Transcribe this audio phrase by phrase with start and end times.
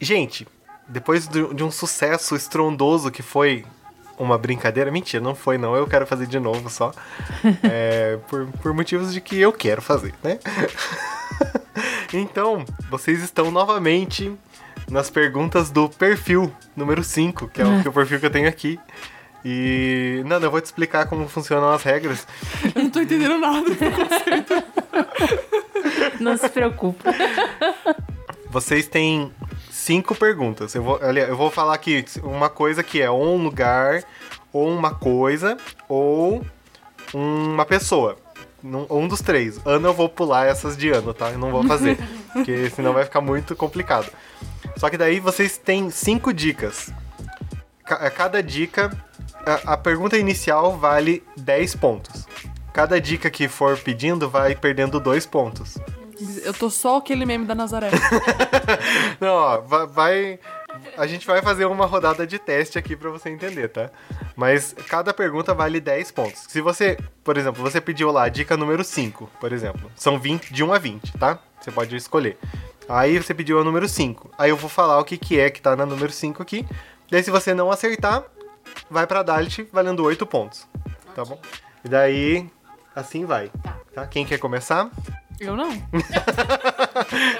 [0.00, 0.46] Gente,
[0.88, 3.64] depois de um sucesso estrondoso que foi
[4.18, 6.92] uma brincadeira, mentira, não foi não, eu quero fazer de novo só.
[7.62, 10.38] É, por, por motivos de que eu quero fazer, né?
[12.12, 14.32] então, vocês estão novamente
[14.90, 18.30] nas perguntas do perfil número 5, que é o, que é o perfil que eu
[18.30, 18.78] tenho aqui.
[19.44, 20.22] E.
[20.26, 22.26] Nanda, eu vou te explicar como funcionam as regras.
[22.74, 23.70] Eu não tô entendendo nada.
[26.18, 27.14] Não se preocupa.
[28.50, 29.32] Vocês têm
[29.88, 30.74] cinco perguntas.
[30.74, 34.02] Eu vou, eu vou falar aqui uma coisa que é ou um lugar,
[34.52, 35.56] ou uma coisa,
[35.88, 36.44] ou
[37.14, 38.18] uma pessoa.
[38.62, 39.58] Um dos três.
[39.64, 41.30] Ano eu vou pular essas de ano, tá?
[41.30, 41.96] Eu não vou fazer.
[42.34, 44.10] porque senão vai ficar muito complicado.
[44.76, 46.92] Só que daí vocês têm cinco dicas.
[47.86, 48.90] Ca- Cada dica.
[49.46, 52.26] A, a pergunta inicial vale 10 pontos.
[52.74, 55.78] Cada dica que for pedindo vai perdendo dois pontos.
[56.44, 57.90] Eu tô só aquele meme da Nazaré.
[59.20, 60.38] Não, ó, va- vai.
[60.96, 63.90] A gente vai fazer uma rodada de teste aqui pra você entender, tá?
[64.36, 66.44] Mas cada pergunta vale 10 pontos.
[66.48, 69.90] Se você, por exemplo, você pediu lá a dica número 5, por exemplo.
[69.96, 71.38] São 20, de 1 a 20, tá?
[71.60, 72.38] Você pode escolher.
[72.88, 74.30] Aí você pediu a número 5.
[74.38, 76.66] Aí eu vou falar o que, que é que tá na número 5 aqui.
[77.10, 78.22] Daí se você não acertar,
[78.90, 80.66] vai pra Dalit valendo 8 pontos.
[81.14, 81.40] Tá bom?
[81.84, 82.48] E daí,
[82.94, 83.50] assim vai.
[83.94, 84.06] Tá?
[84.06, 84.90] Quem quer começar?
[85.40, 85.70] Eu não.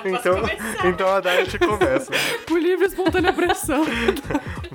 [0.05, 0.37] Então,
[0.85, 2.13] então a Dalit começa.
[2.47, 3.85] Por livre e espontânea pressão.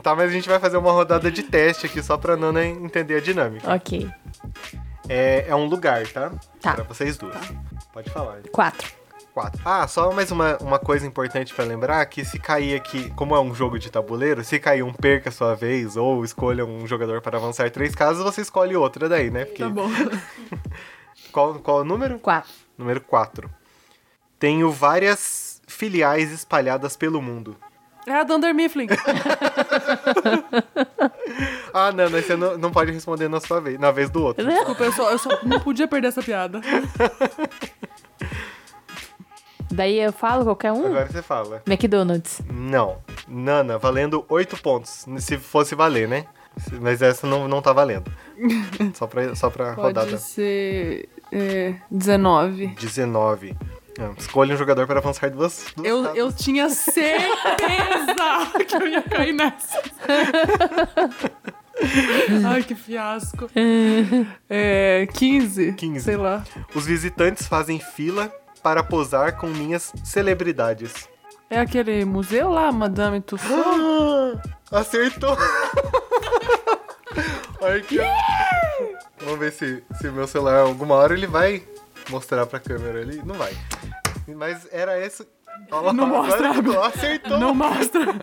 [0.01, 3.15] Tá, mas a gente vai fazer uma rodada de teste aqui só pra Nana entender
[3.15, 3.73] a dinâmica.
[3.73, 4.09] Ok.
[5.07, 6.31] É, é um lugar, tá?
[6.61, 6.73] Tá.
[6.73, 7.35] Pra vocês duas.
[7.93, 8.41] Pode falar.
[8.51, 8.91] Quatro.
[9.33, 9.61] Quatro.
[9.65, 13.41] Ah, só mais uma, uma coisa importante pra lembrar, que se cair aqui, como é
[13.41, 17.19] um jogo de tabuleiro, se cair um perca a sua vez, ou escolha um jogador
[17.19, 19.45] para avançar três casas, você escolhe outra daí, né?
[19.45, 19.89] Porque Tá bom.
[21.31, 22.19] Qual, qual o número?
[22.19, 22.51] Quatro.
[22.77, 23.49] Número 4.
[24.39, 27.55] Tenho várias filiais espalhadas pelo mundo.
[28.05, 28.87] É a Dunder Mifflin.
[31.73, 34.45] Ah, Nana, você não, não pode responder na sua vez, na vez do outro.
[34.45, 36.61] Desculpa, eu só, eu só não podia perder essa piada.
[39.71, 40.85] Daí eu falo qualquer um?
[40.85, 41.63] Agora você fala.
[41.65, 42.41] McDonald's.
[42.47, 42.99] Não.
[43.27, 45.07] Nana, valendo 8 pontos.
[45.17, 46.27] Se fosse valer, né?
[46.81, 48.11] Mas essa não, não tá valendo.
[48.93, 50.17] Só pra, só pra Pode rodada.
[50.17, 51.09] ser.
[51.31, 52.67] É, 19.
[52.79, 53.55] 19.
[53.99, 56.17] Ah, Escolha um jogador para avançar duas, duas Eu, casas.
[56.17, 57.35] eu tinha certeza
[58.67, 59.81] que eu ia cair nessa.
[62.47, 63.49] Ai, que fiasco.
[64.49, 65.73] É, 15.
[65.73, 65.99] 15.
[66.01, 66.43] Sei lá.
[66.73, 68.31] Os visitantes fazem fila
[68.61, 71.07] para posar com minhas celebridades.
[71.49, 73.53] É aquele museu lá, Madame Tussauds?
[74.71, 75.37] Acertou!
[77.63, 78.05] Olha aqui, ó.
[79.23, 81.63] Vamos ver se, se meu celular, alguma hora, ele vai
[82.09, 83.21] mostrar pra câmera ali.
[83.23, 83.53] Não vai.
[84.35, 85.25] Mas era esse.
[85.71, 87.37] Olha Não mostra, agora acertou.
[87.39, 88.01] Não mostra.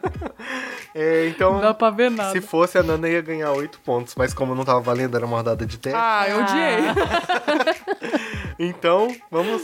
[0.93, 2.33] É, então, Não dá pra ver nada.
[2.33, 4.17] se fosse, a Nana ia ganhar 8 pontos.
[4.17, 5.97] Mas como não tava valendo, era uma rodada de teste.
[5.97, 8.11] Ah, eu odiei.
[8.59, 9.63] Então, vamos,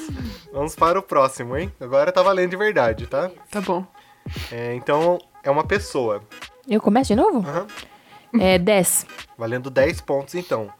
[0.52, 1.72] vamos para o próximo, hein?
[1.80, 3.28] Agora tá valendo de verdade, tá?
[3.50, 3.84] Tá bom.
[4.52, 6.22] É, então, é uma pessoa.
[6.68, 7.38] Eu começo de novo?
[7.46, 7.66] Aham.
[8.38, 9.06] É 10.
[9.38, 10.70] Valendo 10 pontos, então.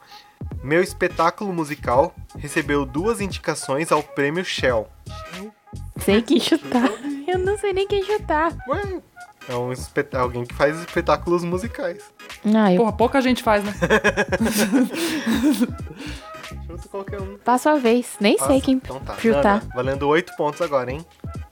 [0.63, 4.87] Meu espetáculo musical recebeu duas indicações ao prêmio Shell.
[5.97, 6.89] Sei quem chutar.
[7.27, 8.55] Eu não sei nem quem chutar.
[8.69, 9.01] Ué,
[9.49, 12.03] é um espet- alguém que faz espetáculos musicais.
[12.55, 13.73] Ah, eu Porra, pouca gente faz, né?
[16.67, 17.37] Chuta qualquer um.
[17.37, 18.15] passo a vez.
[18.19, 18.61] Nem sei Passa.
[18.61, 19.15] quem Então tá.
[19.17, 19.59] chutar.
[19.61, 21.05] Nana, valendo 8 pontos agora, hein?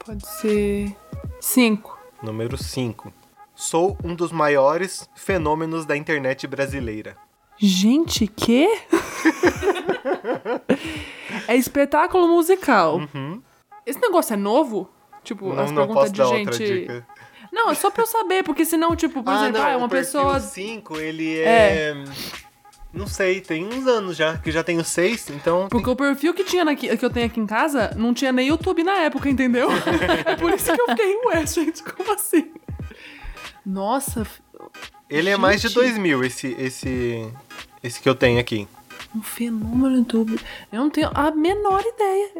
[0.04, 0.94] Pode ser.
[1.40, 1.98] 5.
[2.22, 3.12] Número 5.
[3.56, 7.16] Sou um dos maiores fenômenos da internet brasileira.
[7.58, 8.68] Gente, quê?
[11.48, 13.00] é espetáculo musical.
[13.86, 14.90] Esse negócio é novo?
[15.24, 15.54] Tipo, Uhum.
[15.54, 17.04] Não, as não perguntas de gente.
[17.50, 19.88] Não, é só pra eu saber, porque senão, tipo, por exemplo, ah, é uma o
[19.88, 20.38] pessoa.
[20.38, 21.94] 5, ele é...
[22.92, 25.68] Não sei, tem uns anos já, que já tenho 6, então...
[25.70, 28.48] Porque o perfil que, tinha naqui- que eu tenho aqui em casa não tinha nem
[28.48, 29.68] YouTube na época, entendeu?
[30.24, 32.50] é por isso que eu fiquei, ué, gente, como assim?
[33.66, 34.24] Nossa,
[35.10, 35.74] Ele é mais de Gente.
[35.80, 37.32] 2000, esse, esse,
[37.82, 38.68] esse que eu tenho aqui.
[39.14, 40.38] um fenômeno no YouTube.
[40.72, 42.30] Eu não tenho a menor ideia.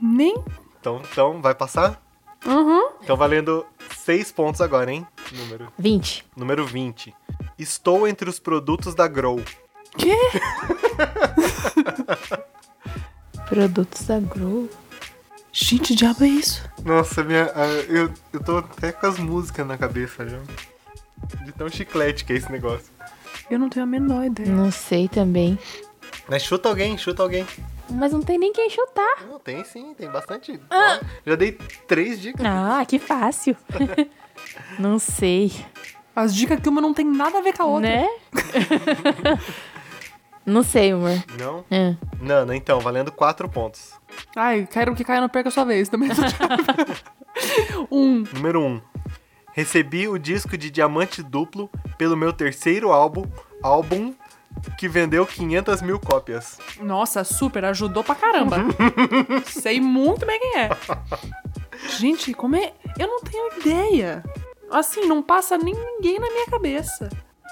[0.00, 0.36] Nem.
[0.80, 2.00] Então, então vai passar?
[2.46, 2.90] Uhum.
[3.02, 3.66] Então valendo
[3.98, 5.06] 6 pontos agora, hein?
[5.32, 6.24] Número, 20.
[6.36, 7.12] número 20.
[7.58, 9.40] Estou entre os produtos da Grow.
[9.98, 10.16] Quê?
[13.48, 14.68] Produtos da Grow.
[15.52, 16.62] Gente, diabo é isso?
[16.82, 20.38] Nossa, minha, ah, eu, eu tô até com as músicas na cabeça já.
[21.44, 22.90] De tão chiclete que é esse negócio.
[23.50, 24.48] Eu não tenho a menor ideia.
[24.48, 25.58] Não sei também.
[26.26, 27.46] Mas chuta alguém, chuta alguém.
[27.90, 29.26] Mas não tem nem quem chutar.
[29.28, 30.58] Não, tem sim, tem bastante.
[30.70, 31.00] Ah.
[31.26, 31.52] Já dei
[31.86, 32.46] três dicas.
[32.46, 33.54] Ah, que fácil.
[34.80, 35.52] não sei.
[36.16, 37.90] As dicas que uma não tem nada a ver com a outra.
[37.90, 38.08] Né?
[40.46, 41.22] não sei, amor.
[41.38, 41.62] Não?
[41.70, 41.94] É.
[42.20, 43.92] Nana, então, valendo quatro pontos.
[44.36, 46.10] Ai, quero que caia não perca a sua vez também.
[47.90, 48.24] um.
[48.34, 48.66] Número 1.
[48.66, 48.80] Um,
[49.52, 53.24] recebi o disco de diamante duplo pelo meu terceiro álbum,
[53.62, 54.14] álbum
[54.78, 56.58] que vendeu 500 mil cópias.
[56.80, 58.56] Nossa, super, ajudou pra caramba.
[59.46, 60.70] Sei muito bem quem é.
[61.98, 62.72] Gente, como é.
[62.98, 64.22] Eu não tenho ideia.
[64.70, 67.08] Assim, não passa nem ninguém na minha cabeça.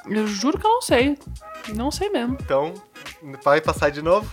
[0.08, 1.18] Eu juro que eu não sei.
[1.74, 2.36] Não sei mesmo.
[2.40, 2.72] Então,
[3.42, 4.30] vai passar de novo?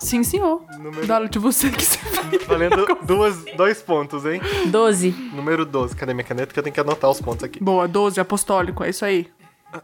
[0.00, 0.64] Sim, senhor.
[0.78, 1.06] Número...
[1.06, 1.98] Dá de você que se
[2.48, 4.40] Valendo duas, dois pontos, hein?
[4.66, 5.10] 12.
[5.34, 5.94] Número 12.
[5.94, 6.52] Cadê minha caneta?
[6.52, 7.62] Que eu tenho que anotar os pontos aqui.
[7.62, 9.30] Boa, 12, apostólico, é isso aí.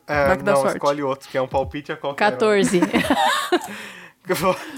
[0.07, 0.77] É, Vai que dá não, sorte.
[0.77, 2.33] escolhe outro, que é um palpite a qualquer.
[2.33, 2.81] 14.
[2.81, 2.83] um.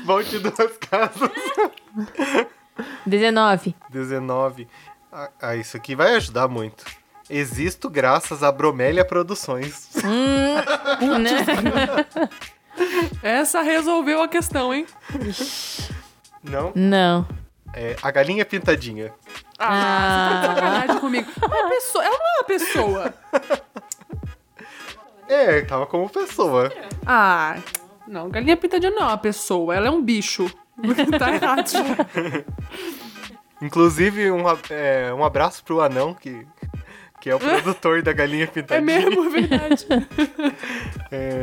[0.04, 1.30] Volte duas casas.
[3.06, 3.74] 19.
[3.88, 4.68] 19.
[5.10, 6.84] Ah, ah, isso aqui vai ajudar muito.
[7.30, 9.88] Existo graças a Bromélia Produções.
[11.20, 11.44] Né?
[13.22, 14.86] Essa resolveu a questão, hein?
[16.42, 16.72] Não?
[16.74, 17.26] Não.
[17.74, 19.12] É a Galinha Pintadinha.
[19.58, 21.30] Ah, você tá de sacanagem comigo.
[21.42, 23.14] É uma pessoa, ela não é uma pessoa.
[25.28, 26.72] É, tava como pessoa.
[27.06, 27.58] Ah,
[28.06, 30.50] não, galinha pintadinha não é uma pessoa, ela é um bicho.
[31.18, 31.70] tá errado.
[33.60, 36.46] Inclusive, um, é, um abraço pro anão, que,
[37.28, 38.80] que é o produtor da Galinha É Pintadinha.
[39.00, 39.86] mesmo, é verdade.
[41.10, 41.42] É,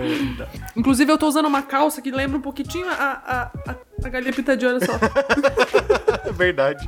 [0.76, 4.32] Inclusive, eu tô usando uma calça que lembra um pouquinho a, a, a, a galinha
[4.32, 4.94] pintadinha, olha só.
[6.24, 6.88] é verdade.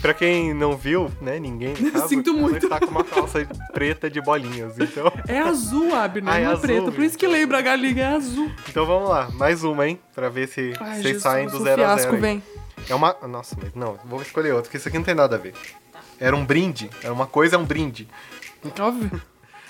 [0.00, 2.64] pra quem não viu, né, ninguém sabe, Sinto muito.
[2.64, 4.78] está com uma calça preta de bolinhas.
[4.78, 6.90] Então, É azul, Abner, Ah, é não azul, preta.
[6.92, 8.50] Por isso que lembra a galinha, é azul.
[8.68, 10.00] então vamos lá, mais uma, hein?
[10.14, 12.14] Pra ver se Ai, vocês Jesus, saem do zero a zero.
[12.14, 12.20] aí.
[12.20, 12.42] vem.
[12.88, 13.14] É uma.
[13.28, 15.52] Nossa, mas não, vou escolher outro, porque isso aqui não tem nada a ver.
[16.22, 16.88] Era um brinde.
[17.02, 18.08] Era uma coisa, é um brinde.
[18.78, 19.20] Óbvio.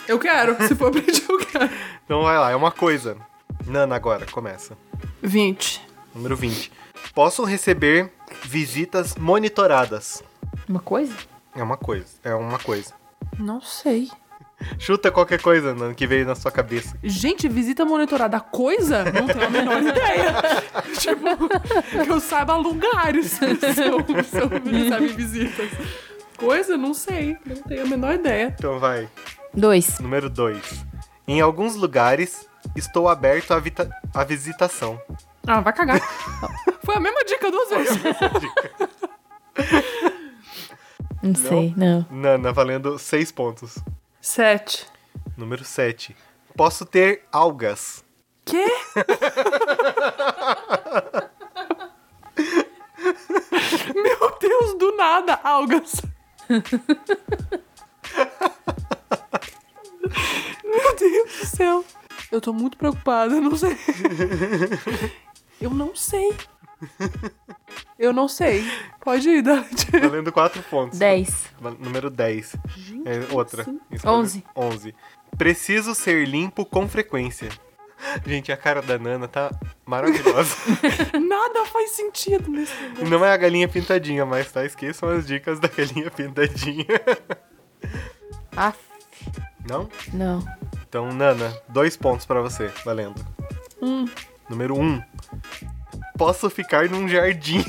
[0.06, 1.70] Eu quero, se for brinde, eu quero.
[2.04, 3.16] Então vai lá, é uma coisa.
[3.66, 4.76] Nana, agora, começa.
[5.22, 5.81] 20.
[6.14, 6.70] Número 20.
[7.14, 8.12] Posso receber
[8.43, 10.22] visitas monitoradas.
[10.69, 11.14] Uma coisa?
[11.56, 12.08] É uma coisa.
[12.22, 12.93] É uma coisa.
[13.38, 14.10] Não sei.
[14.78, 16.96] Chuta qualquer coisa, Nana, que veio na sua cabeça.
[17.02, 19.04] Gente, visita monitorada coisa?
[19.10, 20.34] Não tenho a menor ideia.
[20.99, 25.70] tipo, que eu saiba lugares se eu, se eu recebe visitas.
[26.42, 26.76] Coisa?
[26.76, 27.36] Não sei.
[27.46, 28.52] Não tenho a menor ideia.
[28.58, 29.08] Então vai.
[29.54, 30.00] 2.
[30.00, 30.84] Número 2.
[31.28, 35.00] Em alguns lugares, estou aberto à, vita- à visitação.
[35.46, 36.00] Ah, vai cagar.
[36.84, 37.96] Foi a mesma dica duas vezes.
[41.22, 42.04] Não sei, não.
[42.10, 43.78] Nana, valendo 6 pontos.
[44.20, 44.88] Sete.
[45.36, 46.16] Número 7.
[46.56, 48.04] Posso ter algas.
[48.44, 48.64] Quê?
[53.94, 55.92] Meu Deus, do nada, algas.
[60.64, 61.84] Meu Deus do céu.
[62.31, 63.76] Eu tô muito preocupada, eu não sei.
[65.60, 66.34] Eu não sei.
[67.99, 68.64] Eu não sei.
[69.00, 69.90] Pode ir, Dante.
[69.90, 70.99] Valendo 4 pontos.
[70.99, 71.31] 10.
[71.60, 72.56] Val- Número 10.
[73.04, 73.62] É outra.
[73.62, 73.78] assim?
[73.90, 74.44] Escolhe- 11.
[74.56, 74.94] 11.
[75.37, 77.50] Preciso ser limpo com frequência.
[78.26, 79.50] Gente, a cara da Nana tá
[79.84, 80.56] maravilhosa.
[81.19, 83.08] Nada faz sentido nesse negócio.
[83.08, 84.64] Não é a galinha pintadinha, mas tá?
[84.64, 86.87] Esqueçam as dicas da galinha pintadinha.
[88.56, 88.78] Aff.
[89.69, 89.88] Não?
[90.12, 90.44] Não.
[90.88, 93.25] Então, Nana, dois pontos pra você, valendo.
[93.80, 94.06] Hum.
[94.49, 94.82] Número 1.
[94.82, 95.02] Um.
[96.18, 97.64] Posso ficar num jardim.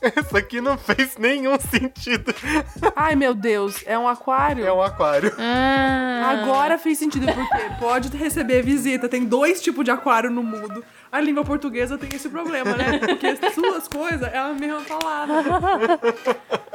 [0.00, 2.34] Essa aqui não fez nenhum sentido.
[2.94, 4.66] Ai, meu Deus, é um aquário?
[4.66, 5.34] É um aquário.
[5.38, 6.38] Ah.
[6.42, 9.08] Agora fez sentido, porque pode receber visita.
[9.08, 10.84] Tem dois tipos de aquário no mundo.
[11.10, 12.98] A língua portuguesa tem esse problema, né?
[12.98, 15.98] Porque as suas coisas é a mesma palavra.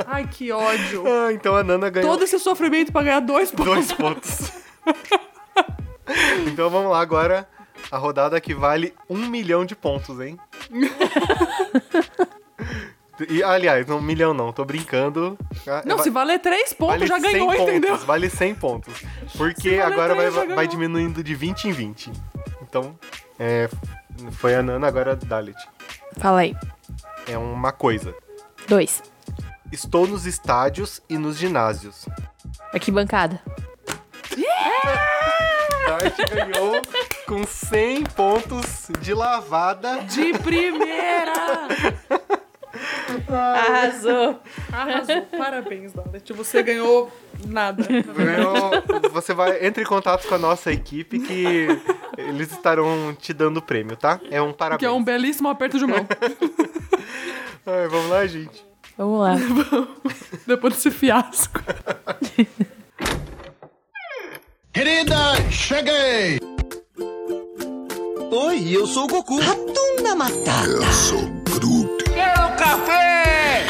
[0.08, 1.03] Ai, que ódio.
[1.08, 3.65] Ah, então a Nana ganhou Todo esse sofrimento pra ganhar dois pontos.
[3.65, 4.51] dois pontos.
[6.48, 7.48] então vamos lá agora.
[7.92, 10.39] A rodada que vale um milhão de pontos, hein?
[13.30, 15.38] E, aliás, um milhão não, tô brincando.
[15.68, 17.98] Ah, Não, va- se valer três pontos, vale já 100 ganhou, pontos, entendeu?
[17.98, 18.94] Vale 100 pontos.
[19.38, 20.68] Porque agora vai, três, já vai ganhou.
[20.72, 22.12] diminuindo de 20 em 20.
[22.62, 22.98] Então,
[23.39, 23.70] é,
[24.32, 25.58] foi a Nana, agora a Dalit.
[26.18, 26.56] Fala aí.
[27.27, 28.13] É uma coisa.
[28.68, 29.03] 2.
[29.72, 32.06] Estou nos estádios e nos ginásios.
[32.74, 33.42] Arquibancada.
[35.88, 36.82] Dart ganhou
[37.27, 40.01] com 100 pontos de lavada.
[40.03, 41.34] De primeira!
[43.29, 44.39] Arrasou.
[44.72, 45.22] Arrasou.
[45.38, 46.34] Parabéns, Dalet.
[46.34, 47.12] Você ganhou
[47.46, 47.84] nada.
[47.84, 51.67] Ganhou- Você vai entre em contato com a nossa equipe que
[52.17, 54.20] eles estarão te dando o prêmio, tá?
[54.32, 54.79] É um parabéns.
[54.79, 56.05] Que é um belíssimo aperto de mão.
[57.65, 58.65] Ai, vamos lá, gente.
[58.98, 59.36] Vamos lá.
[60.46, 61.60] Depois desse fiasco.
[64.72, 65.15] Querida,
[65.51, 66.39] cheguei!
[68.32, 69.39] Oi, eu sou o Goku.
[69.39, 71.42] Ratunda Matata.
[72.13, 73.65] Quero café!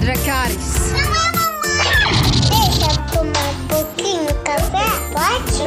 [0.00, 0.92] Dracarys.
[2.48, 4.86] Deixa eu tomar um pouquinho de café?
[5.12, 5.62] Pode?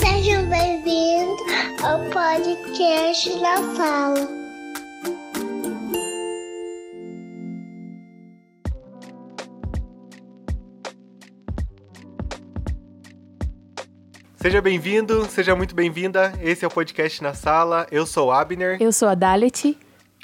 [0.00, 1.40] Sejam bem-vindos
[1.82, 4.39] ao podcast da Fala.
[14.42, 16.32] Seja bem-vindo, seja muito bem-vinda.
[16.40, 17.86] Esse é o podcast na sala.
[17.90, 19.76] Eu sou o Abner Eu sou a Dalet.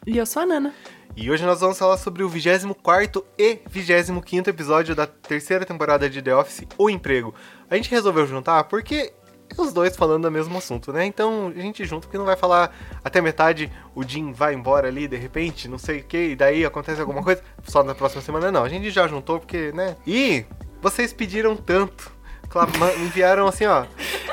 [0.07, 0.73] E eu sou a Nana.
[1.15, 6.23] e hoje nós vamos falar sobre o 24 e 25 episódio da terceira temporada de
[6.23, 7.35] The Office, O Emprego.
[7.69, 9.13] A gente resolveu juntar porque
[9.59, 11.05] os dois falando do mesmo assunto, né?
[11.05, 15.07] Então a gente junta porque não vai falar até metade, o Jim vai embora ali
[15.07, 18.51] de repente, não sei o que, e daí acontece alguma coisa só na próxima semana.
[18.51, 19.95] Não, a gente já juntou porque, né?
[20.07, 20.47] E
[20.81, 22.16] vocês pediram tanto.
[22.57, 23.85] Clama- Enviaram assim, ó,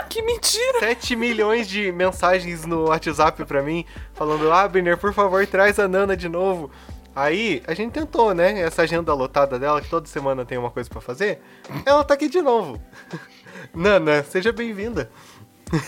[0.10, 0.80] Que mentira!
[0.80, 6.16] 7 milhões de mensagens no WhatsApp pra mim, falando, Abner, por favor, traz a Nana
[6.16, 6.70] de novo.
[7.16, 8.60] Aí, a gente tentou, né?
[8.62, 11.40] Essa agenda lotada dela, que toda semana tem uma coisa pra fazer,
[11.86, 12.82] ela tá aqui de novo.
[13.74, 15.10] Nana, seja bem-vinda.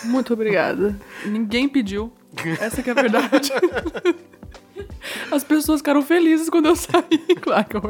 [0.04, 0.96] Muito obrigada.
[1.26, 2.12] Ninguém pediu.
[2.60, 3.52] Essa que é a verdade.
[5.32, 7.26] As pessoas ficaram felizes quando eu saí.
[7.30, 7.82] Eu...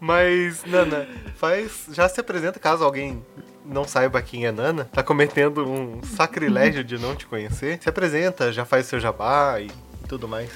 [0.00, 1.86] Mas, Nana, faz.
[1.92, 3.22] Já se apresenta caso alguém
[3.64, 4.84] não saiba quem é Nana.
[4.84, 7.78] Tá cometendo um sacrilégio de não te conhecer.
[7.82, 9.70] Se apresenta, já faz seu jabá e
[10.08, 10.50] tudo mais.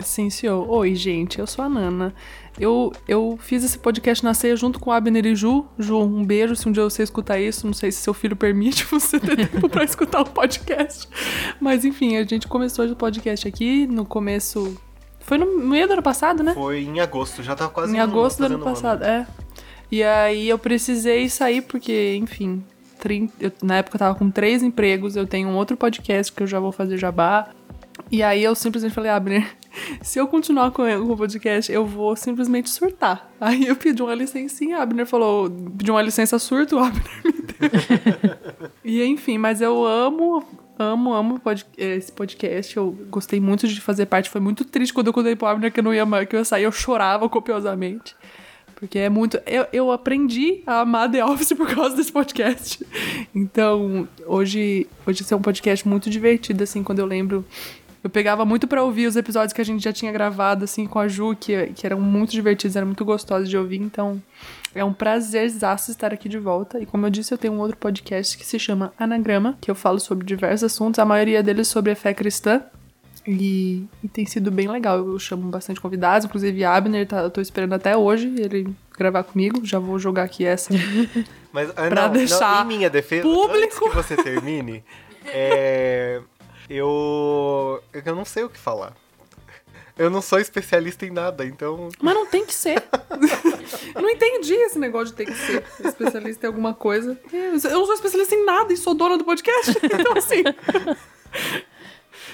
[0.00, 0.68] Sim, senhor.
[0.68, 2.14] Oi, gente, eu sou a Nana.
[2.58, 5.64] Eu, eu fiz esse podcast na ceia junto com Abner e Ju.
[5.78, 7.66] Ju, um beijo se um dia você escutar isso.
[7.66, 11.08] Não sei se seu filho permite você ter tempo pra escutar o podcast.
[11.60, 14.76] Mas enfim, a gente começou o podcast aqui no começo.
[15.32, 16.52] Foi no meio do ano passado, né?
[16.52, 19.26] Foi em agosto, já tá quase em um- agosto do ano passado, é.
[19.90, 22.62] E aí eu precisei sair porque, enfim,
[23.00, 26.42] 30 eu- na época eu tava com três empregos, eu tenho um outro podcast que
[26.42, 27.48] eu já vou fazer jabá.
[28.10, 29.46] E aí eu simplesmente falei, Abner,
[30.02, 33.30] se eu continuar com com o podcast, eu vou simplesmente surtar.
[33.40, 37.32] Aí eu pedi uma licencinha, a Abner falou, pedi uma licença surto, o Abner me
[37.32, 38.70] deu.
[38.84, 40.44] e enfim, mas eu amo,
[40.82, 42.76] amo, amo pod- esse podcast.
[42.76, 44.28] Eu gostei muito de fazer parte.
[44.30, 46.40] Foi muito triste quando eu contei pro Abner que eu não ia, ma- que eu
[46.40, 48.14] ia sair, eu chorava copiosamente.
[48.74, 49.40] Porque é muito.
[49.46, 52.84] Eu, eu aprendi a amar The Office por causa desse podcast.
[53.32, 57.44] Então, hoje, hoje esse é um podcast muito divertido, assim, quando eu lembro.
[58.02, 60.98] Eu pegava muito pra ouvir os episódios que a gente já tinha gravado, assim, com
[60.98, 63.80] a Ju, que, que eram muito divertidos, eram muito gostosos de ouvir.
[63.80, 64.20] Então,
[64.74, 66.80] é um prazerzaço estar aqui de volta.
[66.80, 69.74] E como eu disse, eu tenho um outro podcast que se chama Anagrama, que eu
[69.74, 72.62] falo sobre diversos assuntos, a maioria deles sobre a fé cristã.
[73.24, 74.98] E, e tem sido bem legal.
[74.98, 79.64] Eu chamo bastante convidados, inclusive Abner, tá, eu tô esperando até hoje ele gravar comigo.
[79.64, 80.74] Já vou jogar aqui essa.
[81.52, 83.54] Mas ah, Pra não, deixar não, em minha defesa, público.
[83.64, 84.82] antes que você termine,
[85.26, 86.20] é,
[86.74, 88.94] eu eu não sei o que falar.
[89.98, 92.82] Eu não sou especialista em nada, então Mas não tem que ser.
[93.94, 97.18] eu não entendi esse negócio de ter que ser especialista em alguma coisa.
[97.30, 99.70] Eu não sou especialista em nada e sou dona do podcast.
[99.84, 100.42] Então, assim.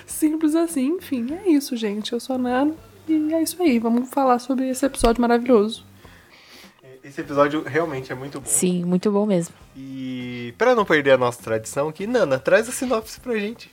[0.06, 1.34] Simples assim, enfim.
[1.44, 2.12] É isso, gente.
[2.12, 2.74] Eu sou a Nana.
[3.08, 3.78] E é isso aí.
[3.78, 5.84] Vamos falar sobre esse episódio maravilhoso.
[7.02, 8.46] esse episódio realmente é muito bom.
[8.46, 9.54] Sim, muito bom mesmo.
[9.76, 13.72] E pra não perder a nossa tradição aqui, Nana, traz a sinopse pra gente.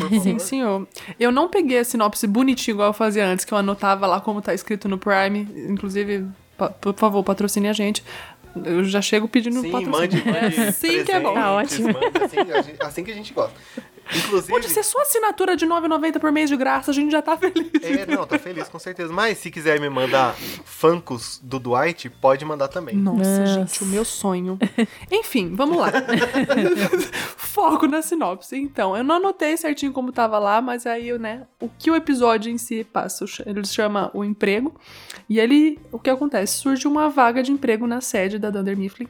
[0.22, 0.86] Sim, senhor.
[1.18, 4.42] Eu não peguei a sinopse bonitinha igual eu fazia antes, que eu anotava lá como
[4.42, 5.48] tá escrito no Prime.
[5.68, 6.26] Inclusive,
[6.80, 8.02] por favor, patrocine a gente.
[8.64, 10.24] Eu já chego pedindo Sim, patrocínio.
[10.24, 11.34] mande, mande É assim que é bom.
[11.34, 11.88] Tá ótimo.
[11.88, 13.54] assim, assim que a gente gosta.
[14.14, 17.22] Inclusive, Pode ser sua assinatura de R$ 9,90 por mês de graça, a gente já
[17.22, 17.70] tá feliz.
[17.82, 19.12] É, não, tô feliz, com certeza.
[19.12, 20.34] Mas se quiser me mandar
[20.64, 22.96] Funkos do Dwight, pode mandar também.
[22.96, 23.46] Nossa, Nossa.
[23.46, 24.58] gente, o meu sonho.
[25.10, 25.90] Enfim, vamos lá.
[27.36, 28.56] Foco na sinopse.
[28.56, 32.50] Então, eu não anotei certinho como tava lá, mas aí, né, o que o episódio
[32.50, 34.74] em si passa, ele chama o emprego.
[35.28, 36.56] E ele, o que acontece?
[36.56, 39.08] Surge uma vaga de emprego na sede da Dunder Mifflin.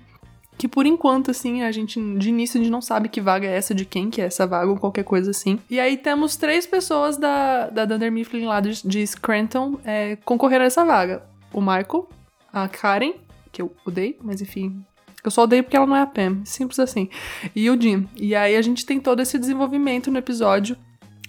[0.56, 3.56] Que por enquanto, assim, a gente, de início, a gente não sabe que vaga é
[3.56, 5.58] essa, de quem que é essa vaga ou qualquer coisa assim.
[5.68, 10.62] E aí temos três pessoas da, da Dunder Mifflin lá de, de Scranton é, concorrendo
[10.62, 11.22] a essa vaga.
[11.52, 12.08] O Michael,
[12.52, 13.14] a Karen,
[13.50, 14.84] que eu odeio, mas enfim.
[15.24, 16.42] Eu só odeio porque ela não é a Pam.
[16.44, 17.08] Simples assim.
[17.56, 18.06] E o Jim.
[18.14, 20.76] E aí a gente tem todo esse desenvolvimento no episódio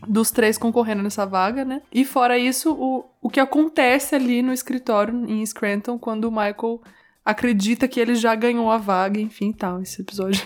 [0.07, 1.81] dos três concorrendo nessa vaga, né?
[1.91, 6.81] E fora isso, o, o que acontece ali no escritório em Scranton quando o Michael
[7.25, 9.81] acredita que ele já ganhou a vaga, enfim, tal.
[9.81, 10.41] Esse episódio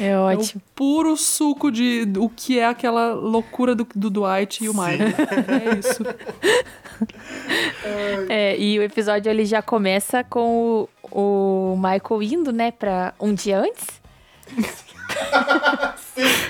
[0.00, 0.60] É é ótimo.
[0.64, 5.14] o puro suco de o que é aquela loucura do, do Dwight e o Michael.
[5.48, 6.02] É isso.
[8.28, 13.34] É, e o episódio ele já começa com o, o Michael indo, né, pra um
[13.34, 13.86] dia antes,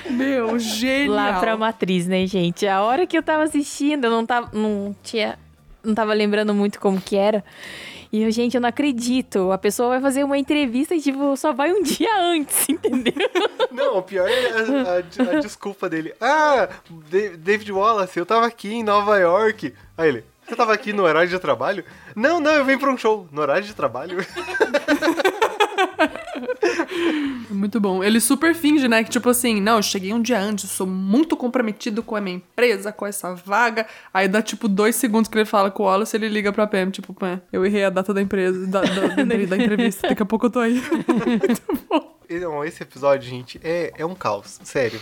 [0.09, 1.15] Meu, genial.
[1.15, 2.67] lá pra matriz, né, gente?
[2.67, 5.37] A hora que eu tava assistindo, eu não tava, não tinha,
[5.83, 7.43] não tava lembrando muito como que era.
[8.13, 9.51] E eu, gente, eu não acredito.
[9.51, 13.13] A pessoa vai fazer uma entrevista e, tipo, só vai um dia antes, entendeu?
[13.71, 16.13] Não, o pior é a, a- a desculpa dele.
[16.21, 16.69] Ah,
[17.09, 19.73] Da- David Wallace, eu tava aqui em Nova York.
[19.97, 21.83] Aí ele, você tava aqui no horário de trabalho?
[22.15, 23.27] Não, não, eu vim pra um show.
[23.31, 24.17] No horário de trabalho?
[27.49, 28.03] Muito bom.
[28.03, 29.03] Ele super finge, né?
[29.03, 32.37] Que tipo assim, não, eu cheguei um dia antes, sou muito comprometido com a minha
[32.37, 33.85] empresa, com essa vaga.
[34.13, 36.89] Aí dá tipo dois segundos que ele fala com o Wallace ele liga pra Pam,
[36.89, 40.25] tipo, Pam, eu errei a data da empresa, da, da, da, da entrevista, daqui a
[40.25, 40.81] pouco eu tô aí.
[41.15, 42.13] muito bom.
[42.29, 44.59] Não, esse episódio, gente, é, é um caos.
[44.63, 44.99] Sério.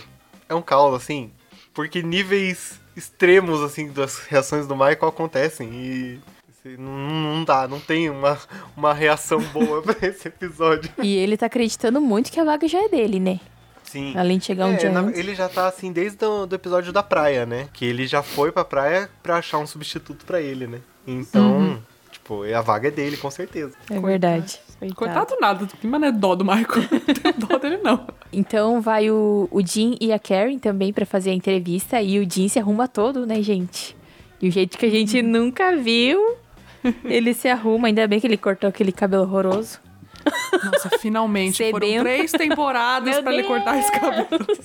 [0.48, 1.30] É um caos, assim.
[1.72, 5.68] Porque níveis extremos, assim, das reações do Michael acontecem.
[5.72, 6.20] E
[6.64, 6.92] não,
[7.36, 8.38] não dá, não tem uma,
[8.76, 10.90] uma reação boa pra esse episódio.
[11.02, 13.40] E ele tá acreditando muito que a vaga já é dele, né?
[13.84, 14.14] Sim.
[14.16, 15.18] Além de chegar um É, dia na- antes.
[15.18, 17.68] ele já tá assim desde o do episódio da praia, né?
[17.74, 20.80] Que ele já foi pra praia pra achar um substituto pra ele, né?
[21.06, 23.74] Então, tipo, a vaga é dele, com certeza.
[23.90, 24.58] É verdade.
[24.78, 24.94] Coitado.
[24.94, 26.88] Coitado nada, que mano é dó do Michael.
[27.06, 28.06] Não tenho dó dele, não.
[28.32, 32.28] Então vai o, o Jim e a Karen também pra fazer a entrevista e o
[32.28, 33.96] Jim se arruma todo, né, gente?
[34.40, 36.36] E o jeito que a gente nunca viu,
[37.04, 37.88] ele se arruma.
[37.88, 39.78] Ainda bem que ele cortou aquele cabelo horroroso.
[40.64, 41.70] Nossa, finalmente.
[41.70, 42.04] Foram Sedento.
[42.04, 44.28] três temporadas pra ele cortar esse cabelo.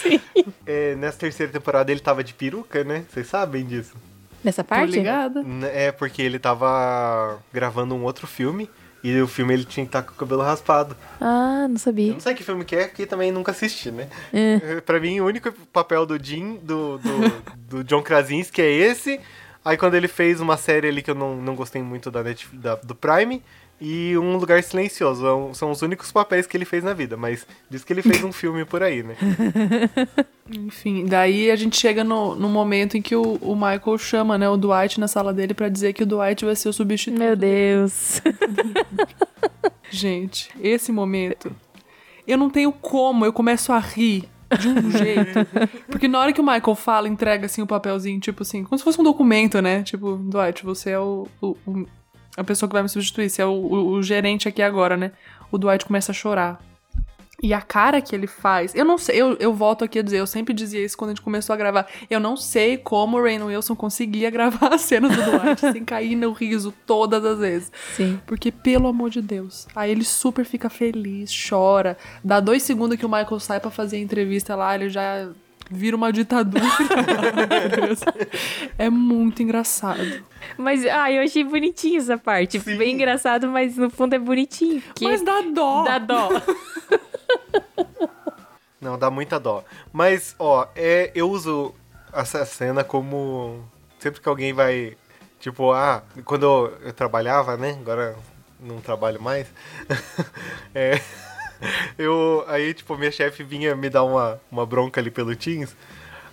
[0.00, 0.20] Sim.
[0.66, 3.04] É, nessa terceira temporada ele tava de peruca, né?
[3.10, 3.94] Vocês sabem disso?
[4.42, 4.92] Nessa Tô parte?
[4.92, 5.40] ligada.
[5.42, 8.68] N- É porque ele tava gravando um outro filme
[9.04, 10.96] e o filme ele tinha que estar com o cabelo raspado.
[11.20, 12.12] Ah, não Eu sabia.
[12.14, 14.08] não sei que filme que é, porque também nunca assisti, né?
[14.32, 19.20] É, Pra mim, o único papel do Jim, do, do, do John Krasinski é esse.
[19.64, 22.74] Aí quando ele fez uma série ali que eu não, não gostei muito da, da-
[22.76, 23.42] do Prime.
[23.82, 25.26] E Um Lugar Silencioso.
[25.26, 27.16] É um- São os únicos papéis que ele fez na vida.
[27.16, 29.16] Mas diz que ele fez um filme por aí, né?
[30.52, 34.48] Enfim, daí a gente chega no, no momento em que o, o Michael chama, né,
[34.48, 37.18] o Dwight na sala dele pra dizer que o Dwight vai ser o substituto.
[37.18, 38.20] Meu Deus.
[39.90, 41.50] Gente, esse momento,
[42.26, 45.38] eu não tenho como, eu começo a rir de um jeito.
[45.88, 48.84] Porque na hora que o Michael fala, entrega assim o papelzinho, tipo assim, como se
[48.84, 49.82] fosse um documento, né?
[49.82, 51.86] Tipo, Dwight, você é o, o- o-
[52.36, 55.12] a pessoa que vai me substituir, você é o- o gerente aqui agora, né?
[55.52, 56.60] O Dwight começa a chorar.
[57.42, 60.18] E a cara que ele faz, eu não sei, eu, eu volto aqui a dizer,
[60.18, 61.86] eu sempre dizia isso quando a gente começou a gravar.
[62.10, 66.16] Eu não sei como o Rain Wilson conseguia gravar as cenas do Dwight sem cair
[66.16, 67.72] no riso todas as vezes.
[67.96, 68.20] Sim.
[68.26, 69.66] Porque, pelo amor de Deus.
[69.74, 71.96] Aí ele super fica feliz, chora.
[72.22, 75.30] Dá dois segundos que o Michael sai pra fazer a entrevista lá, ele já
[75.70, 76.64] vira uma ditadura.
[78.76, 80.24] é muito engraçado.
[80.58, 82.58] Mas, ah, eu achei bonitinho essa parte.
[82.60, 82.76] Sim.
[82.76, 84.82] Bem engraçado, mas no fundo é bonitinho.
[84.94, 85.84] Que Mas dá dó.
[85.84, 86.28] dá dó.
[88.80, 89.62] Não, dá muita dó.
[89.92, 91.74] Mas, ó, é, eu uso
[92.12, 93.62] essa cena como.
[93.98, 94.96] Sempre que alguém vai.
[95.38, 97.76] Tipo, ah, quando eu, eu trabalhava, né?
[97.80, 98.16] Agora
[98.58, 99.46] não trabalho mais.
[100.74, 101.00] é,
[101.98, 102.44] eu.
[102.48, 105.76] Aí, tipo, minha chefe vinha me dar uma, uma bronca ali pelo Teams.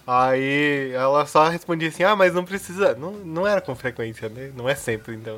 [0.06, 2.96] Aí ela só respondia assim, ah, mas não precisa.
[2.96, 4.52] Não, não era com frequência, né?
[4.56, 5.38] Não é sempre, então.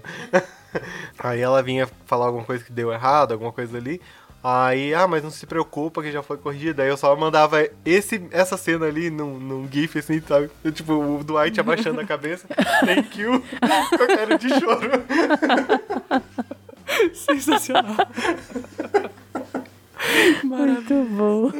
[1.17, 3.99] Aí ela vinha falar alguma coisa que deu errado, alguma coisa ali.
[4.41, 6.83] Aí, ah, mas não se preocupa que já foi corrigida.
[6.83, 10.49] Aí eu só mandava esse, essa cena ali num, num GIF, assim, sabe?
[10.63, 12.47] Eu, tipo, o Dwight abaixando a cabeça.
[12.85, 13.43] Thank you.
[13.89, 14.91] Com a cara de choro.
[17.13, 17.95] Sensacional.
[20.43, 21.51] Muito bom.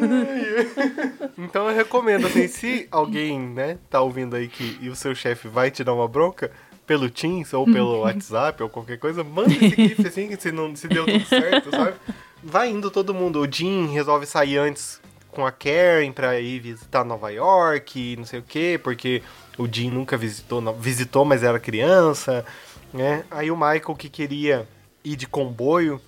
[1.38, 5.50] Então eu recomendo, assim, se alguém, né, tá ouvindo aí que e o seu chefe
[5.50, 6.50] vai te dar uma bronca
[6.88, 10.88] pelo Teams ou pelo WhatsApp ou qualquer coisa, manda esse GIF, assim, se, não, se
[10.88, 11.94] deu tudo certo, sabe?
[12.44, 13.42] Vai indo todo mundo.
[13.42, 15.00] O Jim resolve sair antes
[15.32, 19.22] com a Karen pra ir visitar Nova York e não sei o quê, porque
[19.58, 22.46] o Jim nunca visitou, não- visitou, mas era criança,
[22.94, 23.24] né?
[23.30, 24.68] Aí o Michael que queria
[25.04, 26.02] ir de comboio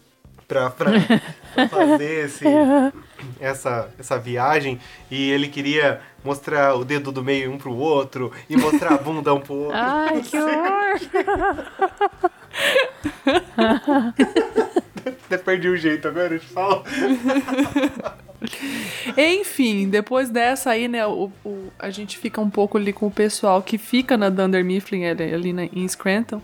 [0.48, 0.92] pra, pra,
[1.54, 2.44] pra fazer esse,
[3.40, 8.58] essa, essa viagem e ele queria mostrar o dedo do meio um pro outro e
[8.58, 9.78] mostrar a bunda um pro outro.
[9.80, 11.00] Ai, que horror.
[15.34, 16.84] Até perdi o jeito agora, eu te falo.
[19.18, 23.12] Enfim, depois dessa aí, né, o, o- a gente fica um pouco ali com o
[23.12, 26.42] pessoal que fica na Dunder Mifflin ali, ali na, em Scranton.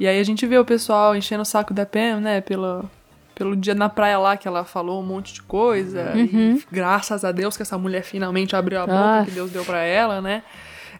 [0.00, 2.40] E aí a gente vê o pessoal enchendo o saco da Pam, né?
[2.40, 2.88] Pelo,
[3.34, 6.12] pelo dia na praia lá que ela falou um monte de coisa.
[6.16, 9.24] E graças a Deus que essa mulher finalmente abriu a boca Ah.
[9.24, 10.42] que Deus deu pra ela, né?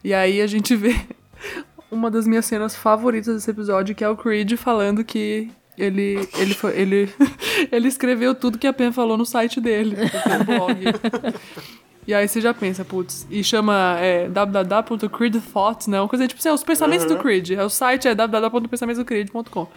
[0.03, 0.95] E aí a gente vê
[1.91, 5.49] uma das minhas cenas favoritas desse episódio, que é o Creed falando que
[5.79, 7.09] ele, ele, foi- ele,
[7.71, 10.75] ele escreveu tudo que a Pen falou no site dele, no blog.
[12.07, 16.01] E aí você já pensa, putz, e chama é, www.creedthoughts, né?
[16.01, 17.51] Uma coisa tipo assim, é os pensamentos do Creed.
[17.51, 19.67] É, o site é www.pensamentosdocreed.com.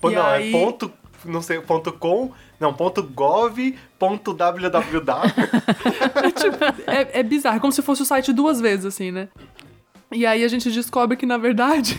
[0.00, 0.90] Pô, E não, aí- é ponto,
[1.24, 3.58] não sei, ponto com, não, ponto gov,
[3.98, 5.00] ponto www.
[6.86, 9.28] É, é bizarro, é como se fosse o site duas vezes, assim, né?
[10.12, 11.98] E aí a gente descobre que, na verdade,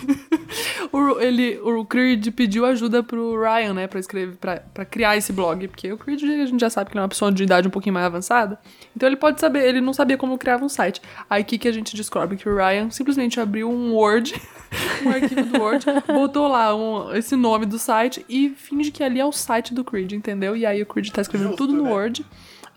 [0.91, 5.32] o, ele, o Creed pediu ajuda pro Ryan, né, pra escrever, pra, pra criar esse
[5.32, 5.67] blog.
[5.67, 7.71] Porque o Creed, a gente já sabe que ele é uma pessoa de idade um
[7.71, 8.60] pouquinho mais avançada.
[8.95, 11.01] Então ele pode saber, ele não sabia como criar um site.
[11.30, 12.38] Aí o que, que a gente descobre?
[12.38, 14.34] Que o Ryan simplesmente abriu um Word,
[15.06, 19.19] um arquivo do Word, botou lá um- esse nome do site e finge que ali
[19.19, 20.56] é o site do Creed, entendeu?
[20.56, 21.91] E aí o Creed tá escrevendo Justo, tudo no né?
[21.91, 22.25] Word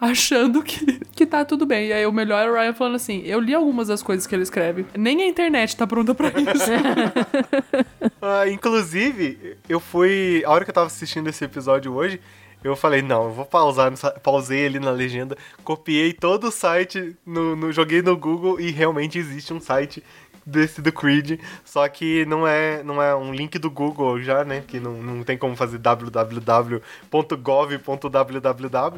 [0.00, 1.88] achando que, que tá tudo bem.
[1.88, 4.34] E aí o melhor é o Ryan falando assim: eu li algumas das coisas que
[4.34, 4.86] ele escreve.
[4.96, 6.34] Nem a internet tá pronta pra isso.
[8.20, 10.42] Ah, inclusive, eu fui.
[10.46, 12.18] A hora que eu tava assistindo esse episódio hoje,
[12.62, 17.54] eu falei, não, eu vou pausar, pausei ali na legenda, copiei todo o site, no,
[17.54, 20.02] no- joguei no Google e realmente existe um site
[20.46, 24.62] desse do Creed, só que não é, não é um link do Google já, né?
[24.66, 26.80] Que não, não tem como fazer www.gov.www,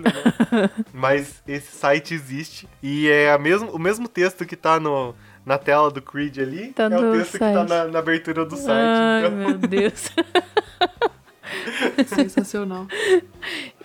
[0.01, 0.71] né?
[0.93, 5.59] Mas esse site existe e é a mesmo, o mesmo texto que tá no, na
[5.59, 7.69] tela do Creed ali, Tá é o texto que tá site.
[7.69, 8.71] na, na abertura do site.
[8.71, 9.39] Ai, então...
[9.39, 10.11] meu Deus.
[12.07, 12.87] Sensacional.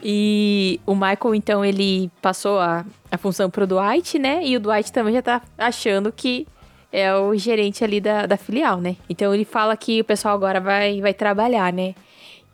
[0.04, 4.44] E o Michael, então, ele passou a, a função pro Dwight, né?
[4.44, 6.48] E o Dwight também já tá achando que
[6.92, 8.96] é o gerente ali da, da filial, né?
[9.10, 11.96] Então ele fala que o pessoal agora vai, vai trabalhar, né?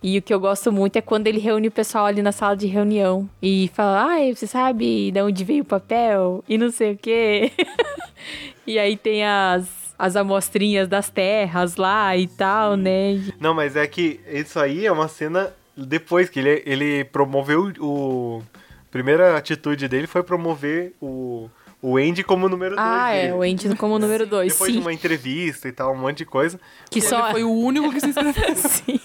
[0.02, 2.56] E o que eu gosto muito é quando ele reúne o pessoal ali na sala
[2.56, 6.43] de reunião e fala, ai, você sabe de onde veio o papel?
[6.47, 7.52] E não sei o quê.
[8.65, 13.19] e aí tem as, as amostrinhas das terras lá e tal, né?
[13.39, 18.41] Não, mas é que isso aí é uma cena depois que ele, ele promoveu o.
[18.82, 21.50] A primeira atitude dele foi promover o,
[21.82, 22.88] o Andy como número 2.
[22.88, 24.80] Ah, é, o Andy como número dois, Depois sim.
[24.80, 26.60] de uma entrevista e tal, um monte de coisa.
[26.90, 27.32] Que só...
[27.32, 28.56] foi o único que se inscreveu.
[28.56, 29.00] Sim.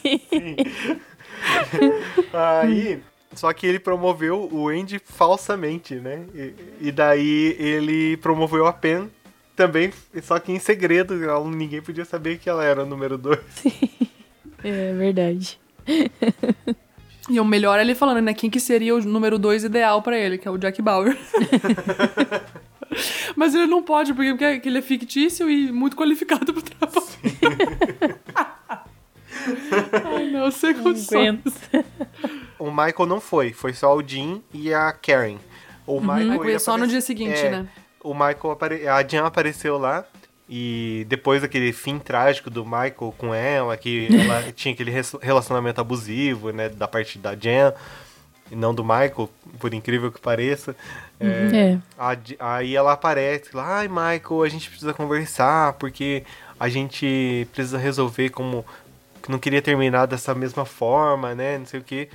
[2.33, 3.01] Aí.
[3.35, 6.27] Só que ele promoveu o Andy falsamente, né?
[6.35, 6.55] E,
[6.89, 9.11] e daí ele promoveu a Pen
[9.57, 9.91] também,
[10.23, 11.15] só que em segredo.
[11.47, 13.39] Ninguém podia saber que ela era o número 2.
[14.63, 15.59] É verdade.
[17.29, 18.35] E o melhor é ele falando, né?
[18.35, 21.17] Quem que seria o número 2 ideal pra ele, que é o Jack Bauer.
[23.37, 27.03] Mas ele não pode, porque, porque ele é fictício e muito qualificado pro trabalho.
[30.05, 31.41] Ai, não, sem condições.
[32.59, 35.39] O Michael não foi, foi só o Jim e a Karen.
[35.87, 37.69] O Michael Michael ele ia só no dia seguinte, é, né?
[38.03, 38.87] O Michael apare...
[38.87, 40.05] a Jen apareceu lá
[40.55, 46.51] e depois daquele fim trágico do Michael com ela, que ela tinha aquele relacionamento abusivo,
[46.53, 47.73] né, da parte da Jen
[48.51, 50.77] e não do Michael, por incrível que pareça.
[51.19, 51.79] É, É.
[51.99, 56.23] a aí ela aparece lá, ai Michael, a gente precisa conversar porque
[56.61, 58.63] a gente precisa resolver como
[59.23, 61.57] que não queria terminar dessa mesma forma, né?
[61.57, 62.09] Não sei o que.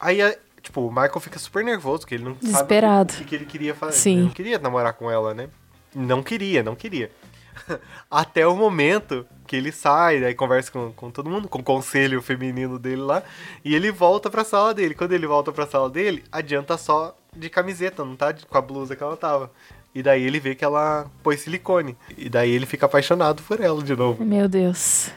[0.00, 3.12] Aí, a- tipo, o Michael fica super nervoso, porque ele não Desesperado.
[3.12, 3.96] sabe o que, que ele queria fazer.
[3.96, 4.12] Sim.
[4.16, 5.48] Ele não queria namorar com ela, né?
[5.94, 7.10] Não queria, não queria.
[8.10, 12.22] Até o momento que ele sai, daí conversa com, com todo mundo, com o conselho
[12.22, 13.22] feminino dele lá,
[13.64, 14.94] e ele volta pra sala dele.
[14.94, 18.94] Quando ele volta pra sala dele, adianta só de camiseta, não tá com a blusa
[18.96, 19.50] que ela tava.
[19.94, 21.96] E daí ele vê que ela pôs silicone.
[22.16, 24.24] E daí ele fica apaixonado por ela de novo.
[24.24, 25.10] Meu Deus.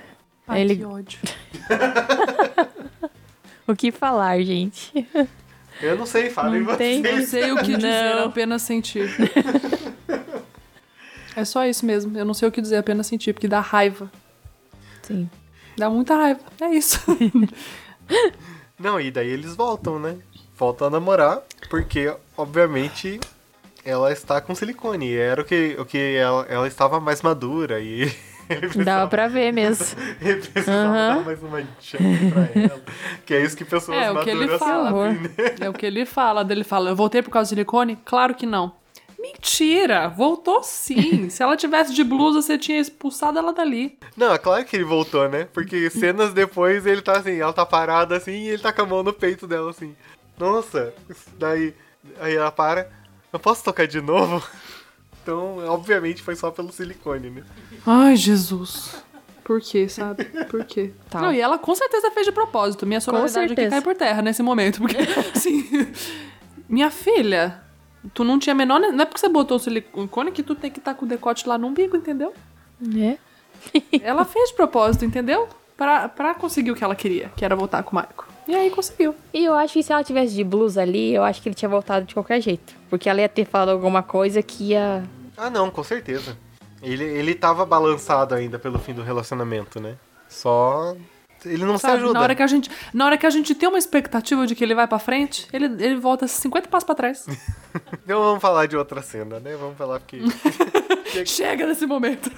[0.47, 1.19] Ai, Ele- que ódio.
[3.65, 5.07] O que falar, gente?
[5.81, 7.01] Eu não sei, falem vocês.
[7.01, 8.25] Não sei o que dizer, Não.
[8.25, 9.09] apenas sentir.
[11.35, 12.17] É só isso mesmo.
[12.17, 14.11] Eu não sei o que dizer, apenas sentir, porque dá raiva.
[15.01, 15.29] Sim.
[15.77, 16.39] Dá muita raiva.
[16.61, 16.99] É isso.
[18.79, 20.17] Não, e daí eles voltam, né?
[20.57, 23.19] Voltam a namorar, porque, obviamente,
[23.85, 25.07] ela está com silicone.
[25.07, 28.11] E era o que, o que ela, ela estava mais madura e
[28.49, 29.85] ele Dava pra ver mesmo.
[30.21, 31.15] ele precisava Aham.
[31.17, 32.81] dar mais uma chance pra ela.
[33.25, 35.13] Que é isso que pessoas É, o que ele maduras fala.
[35.13, 35.29] né?
[35.61, 36.43] É o que ele fala.
[36.43, 37.97] Dele fala, eu voltei por causa do silicone?
[38.03, 38.73] Claro que não.
[39.23, 40.09] Mentira!
[40.09, 41.29] Voltou sim.
[41.29, 43.97] Se ela tivesse de blusa, você tinha expulsado ela dali.
[44.17, 45.47] Não, é claro que ele voltou, né?
[45.53, 48.85] Porque cenas depois ele tá assim, ela tá parada assim e ele tá com a
[48.85, 49.95] mão no peito dela assim.
[50.37, 50.93] Nossa,
[51.39, 51.73] daí.
[52.19, 52.91] Aí ela para.
[53.31, 54.45] Eu posso tocar de novo?
[55.23, 57.43] Então, obviamente, foi só pelo silicone, né?
[57.87, 59.01] Ai, Jesus.
[59.41, 60.25] Por quê, sabe?
[60.49, 60.91] Por quê?
[61.09, 61.21] Tá.
[61.21, 62.85] Não, e ela com certeza fez de propósito.
[62.85, 63.69] Minha sororidade aqui certeza.
[63.69, 64.79] cai por terra nesse momento.
[64.81, 64.97] Porque,
[65.33, 65.93] assim...
[66.67, 67.62] Minha filha,
[68.13, 68.79] tu não tinha a menor...
[68.79, 71.47] Não é porque você botou o silicone que tu tem que estar com o decote
[71.47, 72.33] lá no umbigo, entendeu?
[72.79, 73.17] Né?
[74.01, 75.47] Ela fez de propósito, entendeu?
[75.77, 78.33] Pra, pra conseguir o que ela queria, que era voltar com o Michael.
[78.47, 79.15] E aí conseguiu.
[79.33, 81.67] E eu acho que se ela tivesse de blusa ali, eu acho que ele tinha
[81.67, 82.75] voltado de qualquer jeito.
[82.89, 85.03] Porque ela ia ter falado alguma coisa que ia.
[85.35, 86.37] Ah, não, com certeza.
[86.81, 89.95] Ele, ele tava balançado ainda pelo fim do relacionamento, né?
[90.27, 90.95] Só.
[91.45, 92.13] Ele não Sabe, se ajuda.
[92.13, 94.63] na hora, que a gente, na hora que a gente tem uma expectativa de que
[94.63, 97.25] ele vai pra frente, ele, ele volta 50 passos pra trás.
[98.03, 99.55] Então vamos falar de outra cena, né?
[99.55, 100.21] Vamos falar que,
[101.25, 102.31] Chega nesse momento.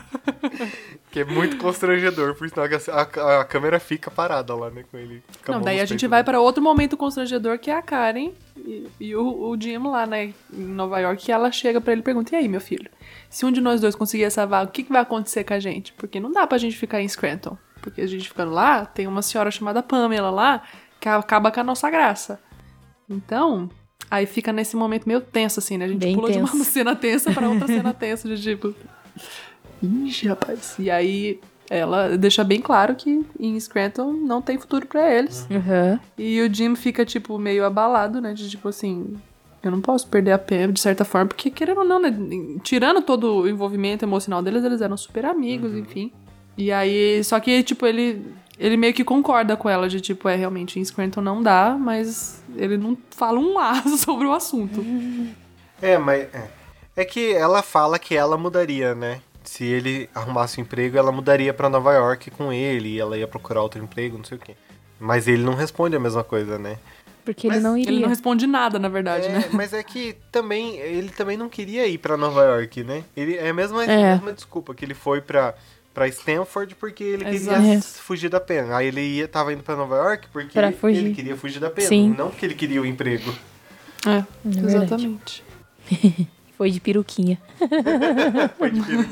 [1.11, 4.83] que é muito constrangedor, por sinal que a, a- a câmera fica parada lá, né?
[4.89, 5.21] Com ele.
[5.45, 8.87] com Não, daí a gente vai pra outro momento constrangedor que é a Karen e,
[8.99, 12.03] e o, o Jim lá, né, em Nova York, que ela chega pra ele e
[12.03, 12.89] pergunta: E aí, meu filho?
[13.29, 15.59] Se um de nós dois conseguir essa vaga, o que, que vai acontecer com a
[15.59, 15.91] gente?
[15.93, 17.57] Porque não dá pra gente ficar em Scranton.
[17.85, 20.63] Porque a gente ficando lá, tem uma senhora chamada Pamela lá
[20.99, 22.39] que acaba com a nossa graça.
[23.07, 23.69] Então,
[24.09, 25.85] aí fica nesse momento meio tenso, assim, né?
[25.85, 26.55] A gente Bem pula de tenso.
[26.55, 28.73] uma cena tensa pra outra cena tensa, de tipo.
[29.83, 30.75] Ixi, rapaz.
[30.79, 35.47] E aí ela deixa bem claro que em Scranton não tem futuro pra eles.
[35.47, 35.99] Uhum.
[36.17, 38.33] E o Jim fica, tipo, meio abalado, né?
[38.33, 39.15] De tipo assim.
[39.61, 42.11] Eu não posso perder a Pam de certa forma, porque querendo ou não, né?
[42.63, 46.11] Tirando todo o envolvimento emocional deles, eles eram super amigos, enfim.
[46.57, 48.33] E aí, só que, tipo, ele.
[48.57, 52.41] Ele meio que concorda com ela, de tipo, é realmente em Scranton não dá, mas
[52.55, 54.81] ele não fala um A sobre o assunto.
[55.81, 56.21] É, mas.
[56.33, 56.47] É.
[56.97, 59.19] É que ela fala que ela mudaria, né?
[59.43, 63.27] Se ele arrumasse um emprego, ela mudaria pra Nova York com ele, e ela ia
[63.27, 64.55] procurar outro emprego, não sei o quê.
[64.97, 66.77] Mas ele não responde a mesma coisa, né?
[67.25, 67.99] Porque Mas ele não Ele iria.
[68.01, 69.49] não responde nada, na verdade, É, né?
[69.51, 73.03] mas é que também ele também não queria ir pra Nova York, né?
[73.17, 74.13] Ele é a mesma, É.
[74.13, 75.53] mesma desculpa que ele foi pra
[75.95, 77.65] para Stanford porque ele queria Exato.
[77.65, 77.81] É.
[77.81, 78.75] fugir da pena.
[78.75, 82.13] Aí ele ia tava indo pra Nova York porque ele queria fugir da pena, Sim.
[82.15, 83.33] não porque ele queria o emprego.
[84.05, 84.75] É, verdade.
[84.75, 85.43] exatamente.
[86.57, 87.39] Foi de peruquinha.
[88.57, 89.07] Foi de pena.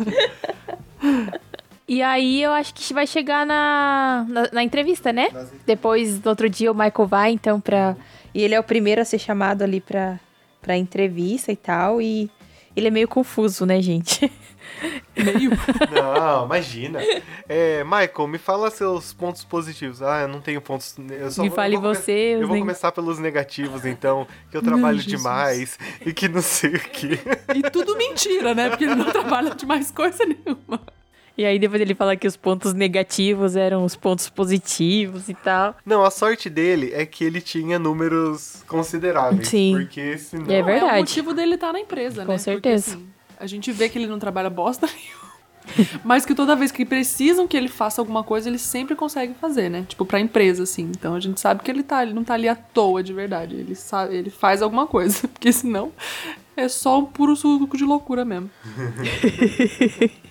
[1.88, 5.28] E aí eu acho que vai chegar na, na, na entrevista, né?
[5.66, 7.96] Depois, no outro dia, o Michael vai, então, pra.
[8.34, 10.18] E ele é o primeiro a ser chamado ali pra,
[10.62, 12.02] pra entrevista e tal.
[12.02, 12.32] E
[12.76, 14.32] ele é meio confuso, né, gente?
[15.16, 15.52] Meio.
[15.92, 17.00] Não, imagina.
[17.48, 20.02] É, Michael, me fala seus pontos positivos.
[20.02, 20.96] Ah, eu não tenho pontos.
[21.10, 23.86] Eu só Me vou- fale eu vou come- você, Eu vou neg- começar pelos negativos,
[23.86, 24.28] então.
[24.50, 27.20] Que eu trabalho demais e que não sei o que.
[27.56, 28.70] E tudo mentira, né?
[28.70, 30.82] Porque ele não trabalha de mais coisa nenhuma.
[31.38, 35.76] E aí depois ele fala que os pontos negativos eram os pontos positivos e tal.
[35.84, 39.48] Não, a sorte dele é que ele tinha números consideráveis.
[39.48, 39.78] Sim.
[39.80, 40.46] Porque senão.
[40.46, 40.92] É verdade.
[40.92, 42.28] É o motivo dele estar na empresa, né?
[42.28, 42.92] Com certeza.
[42.92, 45.24] Porque, assim, a gente vê que ele não trabalha bosta nenhuma.
[46.04, 49.70] Mas que toda vez que precisam que ele faça alguma coisa, ele sempre consegue fazer,
[49.70, 49.86] né?
[49.88, 50.92] Tipo, pra empresa, assim.
[50.96, 53.56] Então a gente sabe que ele tá, ele não tá ali à toa de verdade.
[53.56, 55.28] Ele sabe, ele faz alguma coisa.
[55.30, 55.92] Porque senão
[56.56, 58.52] é só um puro suco de loucura mesmo.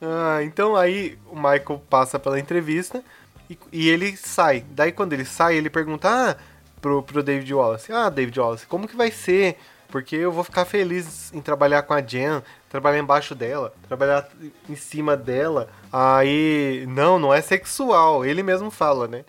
[0.00, 3.02] Ah, então aí o Michael passa pela entrevista
[3.48, 4.64] e, e ele sai.
[4.70, 6.36] Daí quando ele sai, ele pergunta ah,
[6.80, 9.58] pro, pro David Wallace: Ah, David Wallace, como que vai ser?
[9.88, 14.28] Porque eu vou ficar feliz em trabalhar com a Jen, trabalhar embaixo dela, trabalhar
[14.68, 15.68] em cima dela.
[15.92, 19.24] Aí, não, não é sexual, ele mesmo fala, né?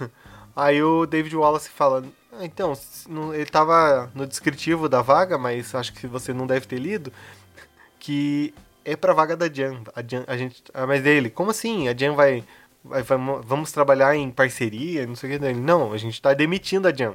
[0.56, 2.72] Aí o David Wallace fala: ah, então,
[3.34, 7.12] ele tava no descritivo da vaga, mas acho que você não deve ter lido,
[7.98, 8.54] que
[8.86, 9.82] é pra vaga da Jan.
[9.94, 11.88] A, Jan, a gente, ah, mas ele, como assim?
[11.88, 12.44] A Jan vai,
[12.84, 15.44] vai vamos, vamos trabalhar em parceria, não sei o que.
[15.44, 17.14] Ele, não, a gente tá demitindo a Jan.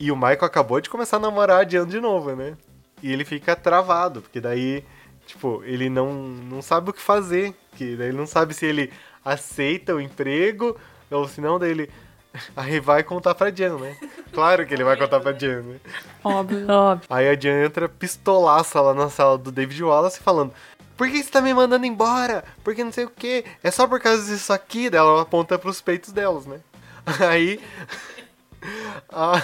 [0.00, 2.56] E o Michael acabou de começar a namorar a Jan de novo, né?
[3.02, 4.82] E ele fica travado, porque daí,
[5.26, 7.54] tipo, ele não, não sabe o que fazer.
[7.76, 8.90] Que daí ele não sabe se ele
[9.24, 10.76] aceita o emprego
[11.10, 11.90] ou se não, daí ele
[12.56, 13.96] aí vai contar pra Jan, né?
[14.32, 15.80] Claro que ele vai contar pra Jan, né?
[16.24, 16.70] Óbvio.
[16.70, 17.06] Óbvio.
[17.10, 20.52] Aí a Jan entra pistolaça lá na sala do David Wallace falando:
[21.02, 22.44] Por que você tá me mandando embora?
[22.62, 23.44] Porque não sei o que.
[23.60, 24.88] É só por causa disso aqui.
[24.88, 26.60] Daí ela aponta pros peitos delas, né?
[27.28, 27.60] Aí.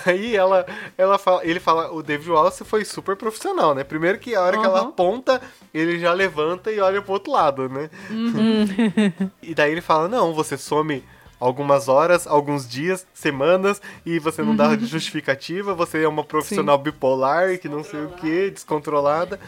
[0.06, 0.64] Aí ela,
[0.96, 3.82] ela fala, ele fala, o David Wallace foi super profissional, né?
[3.82, 4.88] Primeiro que a hora que ela Uhum.
[4.90, 5.42] aponta,
[5.74, 7.90] ele já levanta e olha pro outro lado, né?
[9.42, 11.02] e daí ele fala, não, você some
[11.40, 17.58] algumas horas, alguns dias, semanas, e você não dá justificativa, você é uma profissional bipolar,
[17.58, 19.38] que não sei o que, descontrolada.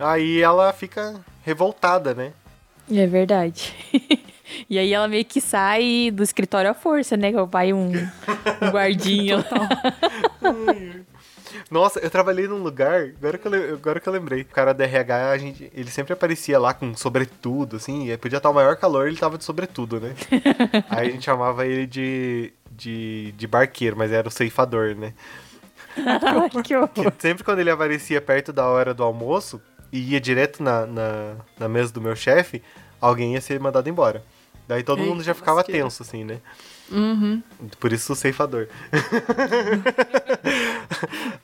[0.00, 2.32] Aí ela fica revoltada, né?
[2.90, 3.74] É verdade.
[4.68, 7.30] e aí ela meio que sai do escritório à força, né?
[7.30, 9.36] Que vai um, um guardinha.
[9.36, 9.44] lá.
[11.70, 14.42] Nossa, eu trabalhei num lugar, agora que eu, agora que eu lembrei.
[14.42, 18.16] O cara da RH, a gente, ele sempre aparecia lá com sobretudo, assim, e aí
[18.16, 20.14] podia estar o maior calor, ele tava de sobretudo, né?
[20.90, 25.14] aí a gente chamava ele de, de, de barqueiro, mas era o ceifador, né?
[26.64, 26.88] que horror.
[26.88, 29.60] Que sempre quando ele aparecia perto da hora do almoço
[29.92, 32.62] e ia direto na, na, na mesa do meu chefe,
[33.00, 34.22] alguém ia ser mandado embora.
[34.68, 36.38] Daí todo mundo já ficava tenso, assim, né?
[36.92, 37.42] Uhum.
[37.80, 38.68] Por isso o ceifador.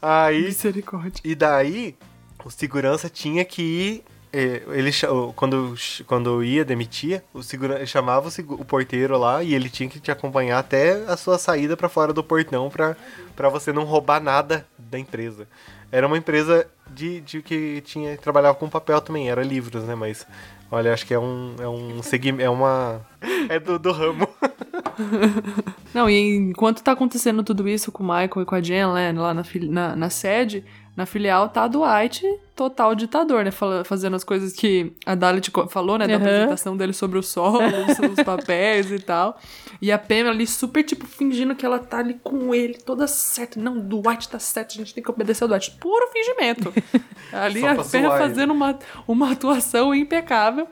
[0.01, 1.21] Aí, Misericórdia.
[1.25, 1.97] e daí,
[2.45, 4.05] o segurança tinha que ir.
[4.33, 4.91] eh, Ele,
[5.35, 5.75] quando,
[6.07, 10.01] quando ia, demitia, o segura, ele chamava o, o porteiro lá e ele tinha que
[10.01, 14.67] te acompanhar até a sua saída pra fora do portão pra você não roubar nada
[14.79, 15.49] da empresa.
[15.91, 19.95] Era uma empresa de, de que tinha trabalhava com papel também, era livros, né?
[19.95, 20.27] Mas
[20.71, 23.01] olha, acho que é um é um segmento, é uma
[23.49, 24.29] é do, do ramo.
[25.95, 29.13] Não, e enquanto tá acontecendo tudo isso com o Michael e com a Jen né,
[29.13, 30.65] lá na, fili- na, na sede,
[30.97, 33.51] na filial tá a Dwight, total ditador, né?
[33.51, 36.07] fala- fazendo as coisas que a Dalit falou, né?
[36.07, 36.23] Da Aham.
[36.25, 39.39] apresentação dele sobre o sol, os, os papéis e tal.
[39.83, 43.61] E a Pam ali super, tipo, fingindo que ela tá ali com ele, toda certa.
[43.61, 45.73] Não, o Dwight tá certo, a gente tem que obedecer ao Dwight.
[45.73, 46.73] Puro fingimento.
[47.31, 47.85] Ali a Pam
[48.17, 50.67] fazendo uma, uma atuação impecável.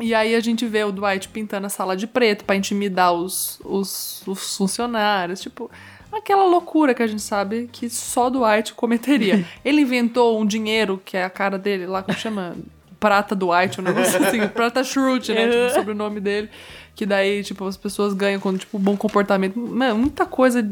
[0.00, 3.60] E aí a gente vê o Dwight pintando a sala de preto pra intimidar os,
[3.64, 5.40] os, os funcionários.
[5.42, 5.70] Tipo,
[6.12, 9.44] aquela loucura que a gente sabe que só Dwight cometeria.
[9.64, 12.56] Ele inventou um dinheiro, que é a cara dele lá, como chama?
[12.98, 14.46] Prata Dwight, um negócio assim.
[14.52, 15.48] Prata Schrute, né?
[15.48, 16.50] Tipo, o sobrenome dele.
[16.94, 19.58] Que daí, tipo, as pessoas ganham com, tipo, bom comportamento.
[19.58, 20.62] Mano, muita coisa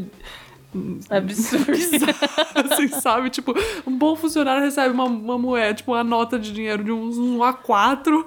[1.08, 1.72] Absurdo.
[2.54, 3.30] assim, sabe?
[3.30, 3.54] Tipo,
[3.86, 7.38] um bom funcionário recebe uma, uma moeda, tipo, uma nota de dinheiro de uns um
[7.38, 8.24] A4,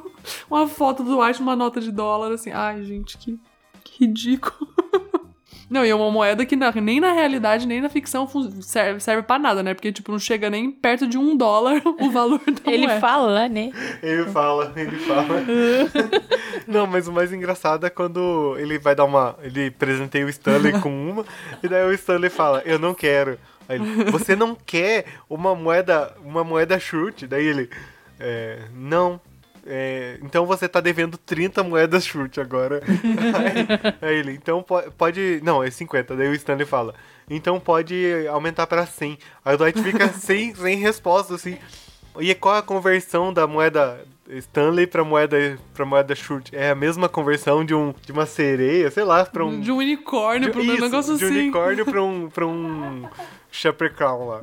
[0.49, 2.51] uma foto do White, uma nota de dólar, assim.
[2.51, 3.39] Ai, gente, que,
[3.83, 4.67] que ridículo.
[5.71, 8.27] Não, e é uma moeda que na- nem na realidade, nem na ficção
[8.61, 9.73] serve, serve pra nada, né?
[9.73, 12.99] Porque, tipo, não chega nem perto de um dólar o valor da Ele moeda.
[12.99, 13.71] fala, né?
[14.03, 15.41] Ele fala, ele fala.
[16.67, 19.35] Não, mas o mais engraçado é quando ele vai dar uma.
[19.41, 21.25] Ele presenteia o Stanley com uma,
[21.63, 23.37] e daí o Stanley fala, eu não quero.
[23.69, 27.25] Aí ele, você não quer uma moeda, uma moeda chute?
[27.25, 27.69] Daí ele,
[28.19, 29.19] é, não.
[29.65, 32.81] É, então você tá devendo 30 moedas chute agora.
[34.01, 35.39] aí, aí ele, então po- pode.
[35.43, 36.15] Não, é 50.
[36.15, 36.95] Daí o Stanley fala,
[37.29, 39.17] então pode aumentar pra 100.
[39.45, 41.57] Aí o Dwight fica sem, sem resposta, assim.
[42.19, 44.03] E qual é a conversão da moeda
[44.37, 46.55] Stanley pra moeda, pra moeda chute?
[46.55, 49.59] É a mesma conversão de, um, de uma sereia, sei lá, pra um.
[49.59, 51.39] De um unicórnio, pra um isso, negócio de um assim.
[51.39, 53.07] unicórnio pra um, pra um
[53.63, 54.41] Leprechaun lá.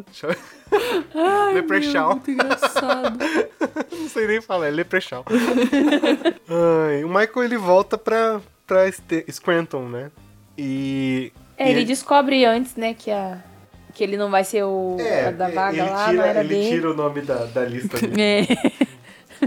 [1.14, 2.06] Ai, Leprechaun.
[2.08, 3.18] meu, muito engraçado.
[3.90, 5.24] Não sei nem falar, é Leprechaun.
[6.88, 10.10] Ai, o Michael ele volta pra, pra Ste- Scranton, né?
[10.56, 11.32] E.
[11.56, 13.38] É, e ele descobre antes, né, que, a,
[13.94, 14.96] que ele não vai ser o
[15.26, 16.68] a da vaga É, ele lá, tira, não era ele dele.
[16.68, 18.22] tira o nome da, da lista dele.
[18.22, 18.88] É.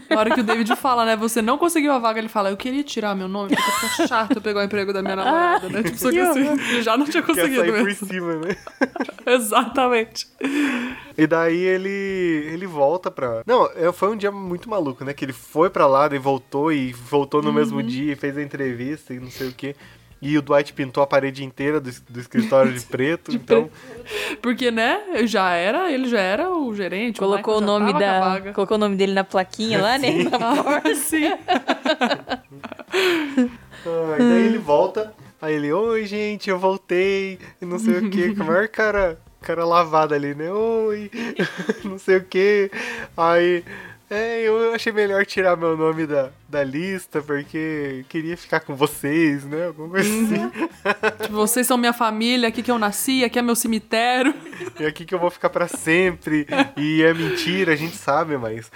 [0.10, 1.16] Na hora que o David fala, né?
[1.16, 4.36] Você não conseguiu a vaga, ele fala, eu queria tirar meu nome, porque fica chato
[4.38, 5.84] eu pegar o emprego da minha namorada, né?
[5.84, 8.08] Tipo, só que assim, ele já não tinha Quer conseguido sair por mesmo.
[8.08, 8.56] cima, né?
[9.26, 10.28] Exatamente.
[11.18, 11.90] E daí ele
[12.54, 13.42] ele volta pra.
[13.46, 15.14] Não, é, foi um dia muito maluco, né?
[15.14, 17.56] Que ele foi pra lá, daí voltou e voltou no Uhum.
[17.56, 19.76] mesmo dia e fez a entrevista e não sei o quê.
[20.22, 23.70] E o Dwight pintou a parede inteira do, do escritório de preto, então.
[24.42, 27.20] Porque, né, já era, ele já era o gerente.
[27.20, 28.20] Colocou o já nome da.
[28.20, 28.54] vaga.
[28.54, 30.24] Colocou o nome dele na plaquinha lá, né?
[30.24, 30.90] Na porta.
[30.90, 31.26] Ah, sim.
[33.86, 38.10] Ah, e daí ele volta, aí ele, oi gente, eu voltei, e não sei o
[38.10, 40.52] que, com a maior cara, cara lavada ali, né?
[40.52, 41.10] Oi,
[41.84, 42.70] não sei o que.
[43.18, 43.64] Aí,
[44.12, 49.46] é, eu achei melhor tirar meu nome da, da lista, porque queria ficar com vocês,
[49.46, 49.68] né?
[49.68, 50.52] Alguma coisa assim.
[51.22, 54.34] Tipo, vocês são minha família, aqui que eu nasci, aqui é meu cemitério.
[54.78, 56.46] E aqui que eu vou ficar pra sempre.
[56.76, 58.70] E é mentira, a gente sabe, mas.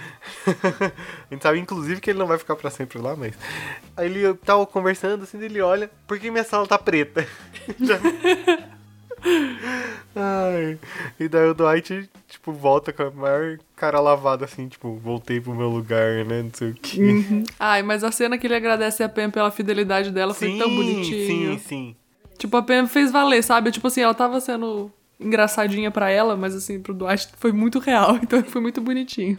[0.48, 3.34] a gente sabe, inclusive, que ele não vai ficar pra sempre lá, mas.
[3.96, 7.26] Aí ele tá conversando assim, ele olha, por que minha sala tá preta?
[10.14, 10.78] Ai.
[11.20, 15.54] E daí o Dwight, tipo, volta com a maior cara lavada, assim, tipo, voltei pro
[15.54, 16.42] meu lugar, né?
[16.42, 17.44] Não sei o que.
[17.60, 21.52] Ai, mas a cena que ele agradece a Pam pela fidelidade dela foi tão bonitinho.
[21.52, 21.96] Sim, sim.
[22.38, 23.70] Tipo, a Pam fez valer, sabe?
[23.70, 28.16] Tipo assim, ela tava sendo engraçadinha pra ela, mas assim, pro Dwight foi muito real,
[28.22, 29.38] então foi muito bonitinho.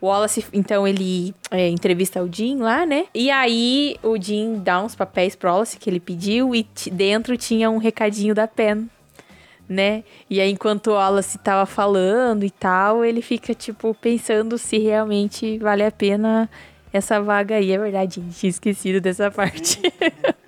[0.00, 3.06] O Wallace, então, ele é, entrevista o Jim lá, né?
[3.14, 7.70] E aí o Jim dá uns papéis pro Wallace que ele pediu e dentro tinha
[7.70, 8.88] um recadinho da Pen,
[9.68, 10.02] né?
[10.30, 15.58] E aí, enquanto o Wallace tava falando e tal, ele fica, tipo, pensando se realmente
[15.58, 16.48] vale a pena
[16.92, 17.70] essa vaga aí.
[17.72, 19.80] É verdade, gente, tinha esquecido dessa parte.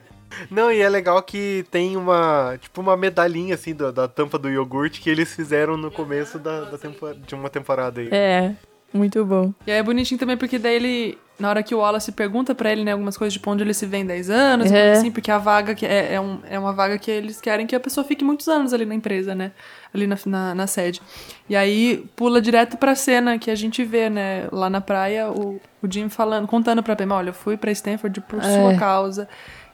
[0.50, 4.48] Não, e é legal que tem uma, tipo, uma medalhinha, assim, da, da tampa do
[4.48, 8.08] iogurte que eles fizeram no começo da, da tempo- de uma temporada aí.
[8.10, 8.54] É,
[8.92, 9.52] muito bom.
[9.66, 12.70] E aí é bonitinho também porque daí ele, na hora que o Wallace pergunta pra
[12.70, 14.92] ele, né, algumas coisas, tipo, onde ele se vê em 10 anos, É.
[14.92, 17.74] assim, porque a vaga que é, é, um- é uma vaga que eles querem que
[17.74, 19.52] a pessoa fique muitos anos ali na empresa, né,
[19.92, 21.00] ali na, na, na sede.
[21.48, 25.60] E aí pula direto pra cena que a gente vê, né, lá na praia, o,
[25.82, 28.76] o Jim falando, contando pra Pema, olha, eu fui pra Stanford por sua É.
[28.76, 29.28] causa.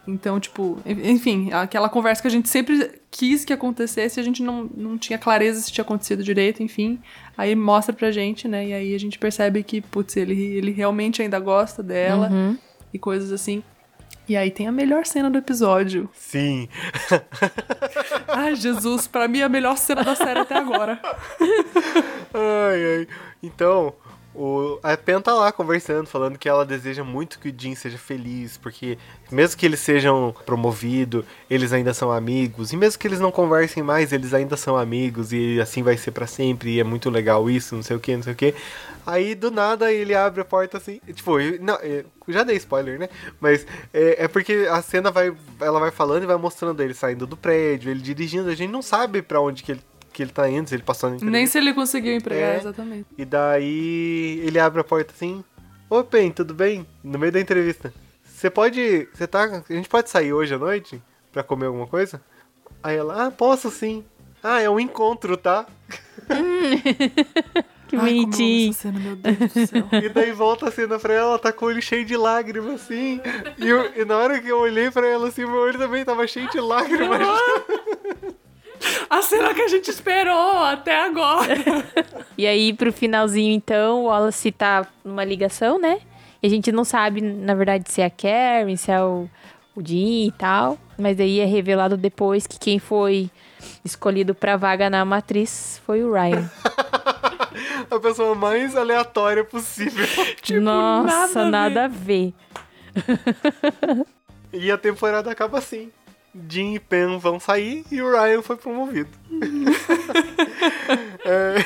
[0.07, 4.71] Então, tipo, enfim, aquela conversa que a gente sempre quis que acontecesse, a gente não,
[4.77, 7.01] não tinha clareza se tinha acontecido direito, enfim.
[7.37, 8.67] Aí mostra pra gente, né?
[8.69, 12.57] E aí a gente percebe que, putz, ele, ele realmente ainda gosta dela Uhum.
[12.95, 13.63] e coisas assim.
[14.29, 16.09] E aí tem a melhor cena do episódio.
[16.13, 16.69] Sim.
[18.29, 21.01] Ai, Jesus, pra mim é a melhor cena da série até agora.
[22.35, 23.09] Ai, ai.
[23.43, 23.95] Então,
[24.37, 27.97] o, a Pen tá lá conversando, falando que ela deseja muito que o Jim seja
[27.97, 28.99] feliz, porque
[29.31, 33.83] mesmo que eles sejam promovidos, eles ainda são amigos, e mesmo que eles não conversem
[33.83, 37.49] mais, eles ainda são amigos, e assim vai ser pra sempre, e é muito legal
[37.49, 38.55] isso, não sei o que, não sei o que.
[39.07, 41.79] Aí, do nada, ele abre a porta assim, tipo, não,
[42.29, 43.09] já dei spoiler, né?
[43.41, 47.27] Mas é, é porque a cena vai, ela vai falando e vai mostrando ele saindo
[47.27, 49.81] do prédio, ele dirigindo, a gente não sabe pra onde que ele,
[50.17, 52.57] que ele tá indo, se ele passou na Nem se ele conseguiu empregar, É.
[52.57, 53.07] exatamente.
[53.19, 55.45] E daí ele abre a porta assim.
[55.91, 56.87] Ô Pen, tudo bem?
[57.05, 57.93] No meio da entrevista.
[58.25, 59.07] Você pode.
[59.13, 59.63] Você tá.
[59.69, 61.03] A gente pode sair hoje à noite?
[61.31, 62.21] Pra comer alguma coisa?
[62.83, 64.05] Aí ela, ah, posso sim.
[64.43, 65.67] Ah, é um encontro, tá?
[67.89, 68.73] Que Ai, bonitinho.
[68.73, 69.89] cena, meu Deus do céu.
[70.03, 72.75] E daí volta a cena pra ela, ela tá com o olho cheio de lágrimas,
[72.83, 73.21] assim.
[73.59, 76.27] E, eu- e na hora que eu olhei pra ela, assim, meu olho também tava
[76.27, 77.21] cheio de lágrimas.
[79.09, 81.55] A cena que a gente esperou até agora.
[82.37, 86.01] E aí, pro finalzinho, então, o Wallace tá numa ligação, né?
[86.43, 89.29] E a gente não sabe, na verdade, se é a Karen, se é o,
[89.75, 90.79] o Jim e tal.
[90.99, 93.31] Mas aí é revelado depois que quem foi
[93.85, 96.51] escolhido pra vaga na matriz foi o Ryan.
[97.91, 100.05] A pessoa mais aleatória possível.
[100.61, 102.35] Nossa, nada a nada a ver.
[104.53, 105.91] E a temporada acaba assim.
[106.49, 109.11] Jim e Pen vão sair e o Ryan foi promovido.
[111.29, 111.57] É,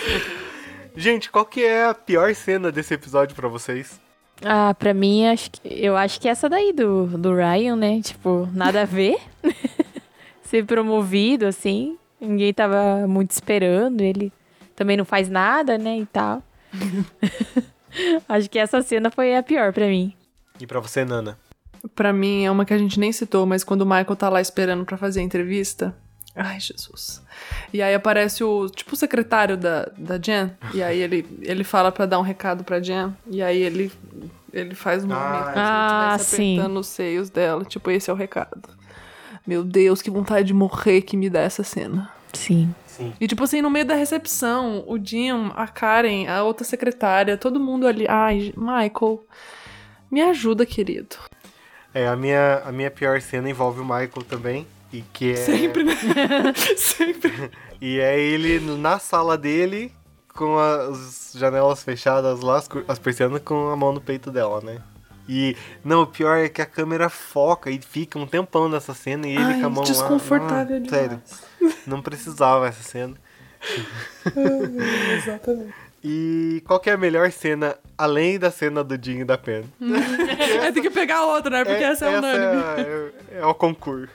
[0.97, 4.01] Gente, qual que é a pior cena desse episódio pra vocês?
[4.45, 8.01] Ah, pra mim, acho que, eu acho que essa daí do, do Ryan, né?
[8.01, 9.19] Tipo, nada a ver.
[10.43, 11.99] Ser promovido, assim.
[12.21, 14.01] Ninguém tava muito esperando.
[14.01, 14.33] Ele
[14.75, 15.99] também não faz nada, né?
[15.99, 16.43] E tal.
[18.29, 20.15] acho que essa cena foi a pior pra mim.
[20.59, 21.39] E pra você, Nana?
[21.95, 24.41] Pra mim, é uma que a gente nem citou, mas quando o Michael tá lá
[24.41, 25.95] esperando pra fazer a entrevista.
[26.37, 27.23] Ai, Jesus.
[27.73, 30.51] E aí aparece o, tipo, o secretário da, da Jen.
[30.73, 33.13] E aí ele, ele fala pra dar um recado pra Jen.
[33.29, 33.91] E aí ele,
[34.53, 36.55] ele faz um movimento como se ele Ah, sim.
[36.59, 37.65] apertando os seios dela.
[37.65, 38.61] Tipo, esse é o recado.
[39.47, 42.09] Meu Deus, que vontade de morrer que me dá essa cena.
[42.33, 42.73] Sim.
[42.87, 43.13] Sim.
[43.21, 47.59] E, tipo assim, no meio da recepção, o Jim, a Karen, a outra secretária, todo
[47.59, 48.07] mundo ali.
[48.09, 49.25] Ai, Michael,
[50.11, 51.17] me ajuda, querido.
[51.93, 54.67] É, a minha, a minha pior cena envolve o Michael também.
[54.93, 55.37] E que é.
[55.37, 55.95] Sempre, né?
[56.77, 57.51] Sempre.
[57.83, 59.91] E é ele na sala dele,
[60.35, 64.83] com as janelas fechadas lá, as, persianas com a mão no peito dela, né?
[65.27, 69.27] E, não, o pior é que a câmera foca e fica um tempão nessa cena
[69.27, 70.61] e ele Ai, com a mão desconfortável lá.
[70.61, 70.91] Ah, demais.
[70.91, 71.23] Sério,
[71.87, 73.15] não precisava essa cena.
[75.17, 75.73] Exatamente.
[76.03, 79.65] E qual que é a melhor cena, além da cena do Jim e da Pen?
[80.63, 81.65] É, tem que pegar outra, né?
[81.65, 82.63] Porque essa é unânime.
[83.33, 84.13] é, é o concurso.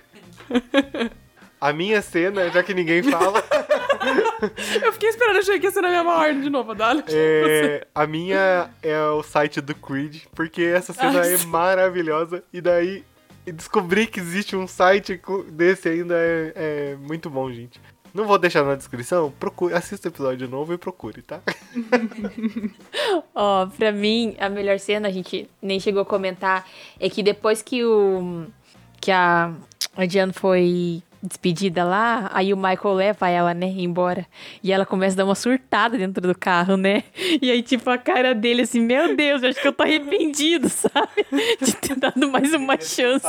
[1.59, 3.43] A minha cena, já que ninguém fala,
[4.83, 7.03] Eu fiquei esperando, achei que ia ser na mesma ordem de novo, Dália.
[7.09, 11.47] é, a minha é o site do Creed, porque essa cena Ai, é sim.
[11.47, 12.43] maravilhosa.
[12.53, 13.03] E daí,
[13.45, 15.19] descobrir que existe um site
[15.49, 17.79] desse ainda é, é muito bom, gente.
[18.15, 21.41] Não vou deixar na descrição, procure, assista o episódio novo e procure, tá?
[23.35, 26.65] Ó, pra mim, a melhor cena, a gente nem chegou a comentar,
[26.97, 28.45] é que depois que o.
[29.01, 29.53] que a,
[29.97, 34.25] a Diane foi despedida lá, aí o Michael leva ela, né, embora.
[34.63, 37.03] E ela começa a dar uma surtada dentro do carro, né?
[37.41, 40.67] E aí, tipo, a cara dele assim, meu Deus, eu acho que eu tô arrependido,
[40.69, 41.25] sabe?
[41.61, 43.25] De ter dado mais uma chance.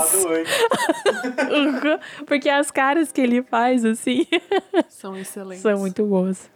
[1.50, 1.98] Uhum.
[2.26, 4.26] Porque as caras que ele faz, assim,
[4.88, 5.62] São excelentes.
[5.62, 6.50] são muito boas.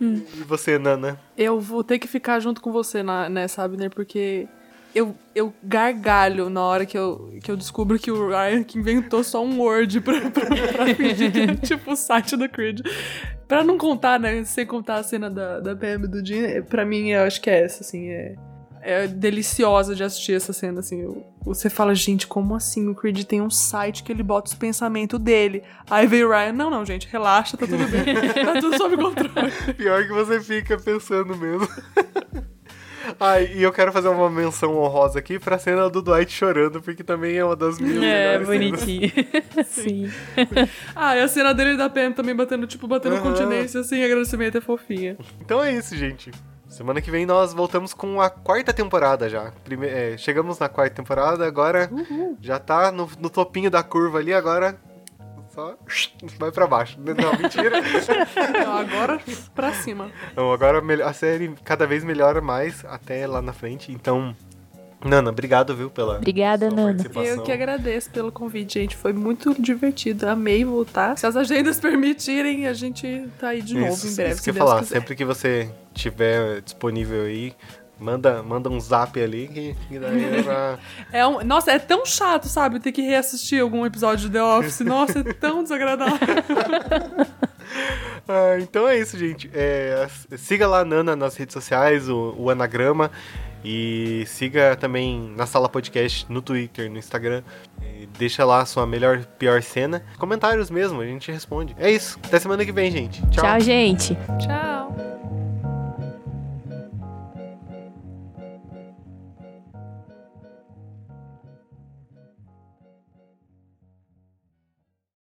[0.00, 1.18] E você, Nana?
[1.36, 4.48] Eu vou ter que ficar junto com você na, nessa, Abner, porque
[4.94, 9.24] eu, eu gargalho na hora que eu, que eu descubro que o Ryan que inventou
[9.24, 12.80] só um Word pra, pra, pra fingir que é tipo o site do Creed.
[13.48, 14.42] Pra não contar, né?
[14.44, 17.62] Sem contar a cena da, da PM do Jean, pra mim eu acho que é
[17.64, 18.34] essa, assim, é.
[18.80, 21.02] é deliciosa de assistir essa cena, assim.
[21.02, 22.88] Eu- Você fala, gente, como assim?
[22.88, 25.62] O Creed tem um site que ele bota os pensamentos dele.
[25.90, 28.04] Aí vem o Ryan, não, não, gente, relaxa, tá tudo bem.
[28.44, 29.52] tá tudo sob controle.
[29.76, 31.68] Pior que você fica pensando mesmo.
[33.20, 37.02] Ai, e eu quero fazer uma menção honrosa aqui pra cena do Dwight chorando, porque
[37.04, 39.10] também é uma das minhas É, bonitinho.
[39.66, 40.10] Sim.
[40.94, 43.32] Ah, e a cena dele e da Pam também batendo, tipo, batendo Aham.
[43.32, 45.16] continência, assim, agradecimento é fofinha.
[45.40, 46.30] Então é isso, gente.
[46.68, 49.52] Semana que vem nós voltamos com a quarta temporada já.
[49.64, 51.88] Prime- é, chegamos na quarta temporada, agora
[52.40, 54.76] já tá no, no topinho da curva ali, agora
[55.54, 55.76] só
[56.38, 56.98] vai pra baixo.
[56.98, 57.78] Não, mentira.
[57.78, 59.20] Então, agora,
[59.54, 60.10] pra cima.
[60.36, 63.92] Não, agora a série cada vez melhora mais até lá na frente.
[63.92, 64.34] Então,
[65.04, 67.04] Nana, obrigado, viu, pela Obrigada, sua Nana.
[67.14, 68.96] Eu que agradeço pelo convite, gente.
[68.96, 70.28] Foi muito divertido.
[70.28, 71.16] Amei voltar.
[71.16, 74.44] Se as agendas permitirem, a gente tá aí de novo Isso, em breve, isso se
[74.44, 74.82] que eu ia Deus falar.
[74.82, 74.94] quiser.
[74.98, 77.54] Sempre que você tiver disponível aí,
[77.98, 80.78] manda, manda um zap ali que, que daí já...
[81.12, 82.80] É um- Nossa, é tão chato, sabe?
[82.80, 84.80] Ter que reassistir algum episódio de The Office.
[84.80, 86.18] Nossa, é tão desagradável.
[88.26, 89.50] Ah, então é isso, gente.
[89.52, 93.10] É, siga lá a Nana nas redes sociais, o, o Anagrama.
[93.64, 97.42] E siga também na Sala Podcast no Twitter, no Instagram.
[97.82, 100.02] E deixa lá a sua melhor, pior cena.
[100.18, 101.74] Comentários mesmo, a gente responde.
[101.78, 102.18] É isso.
[102.24, 103.22] Até semana que vem, gente.
[103.28, 104.16] Tchau, gente.
[104.38, 105.13] Tchau.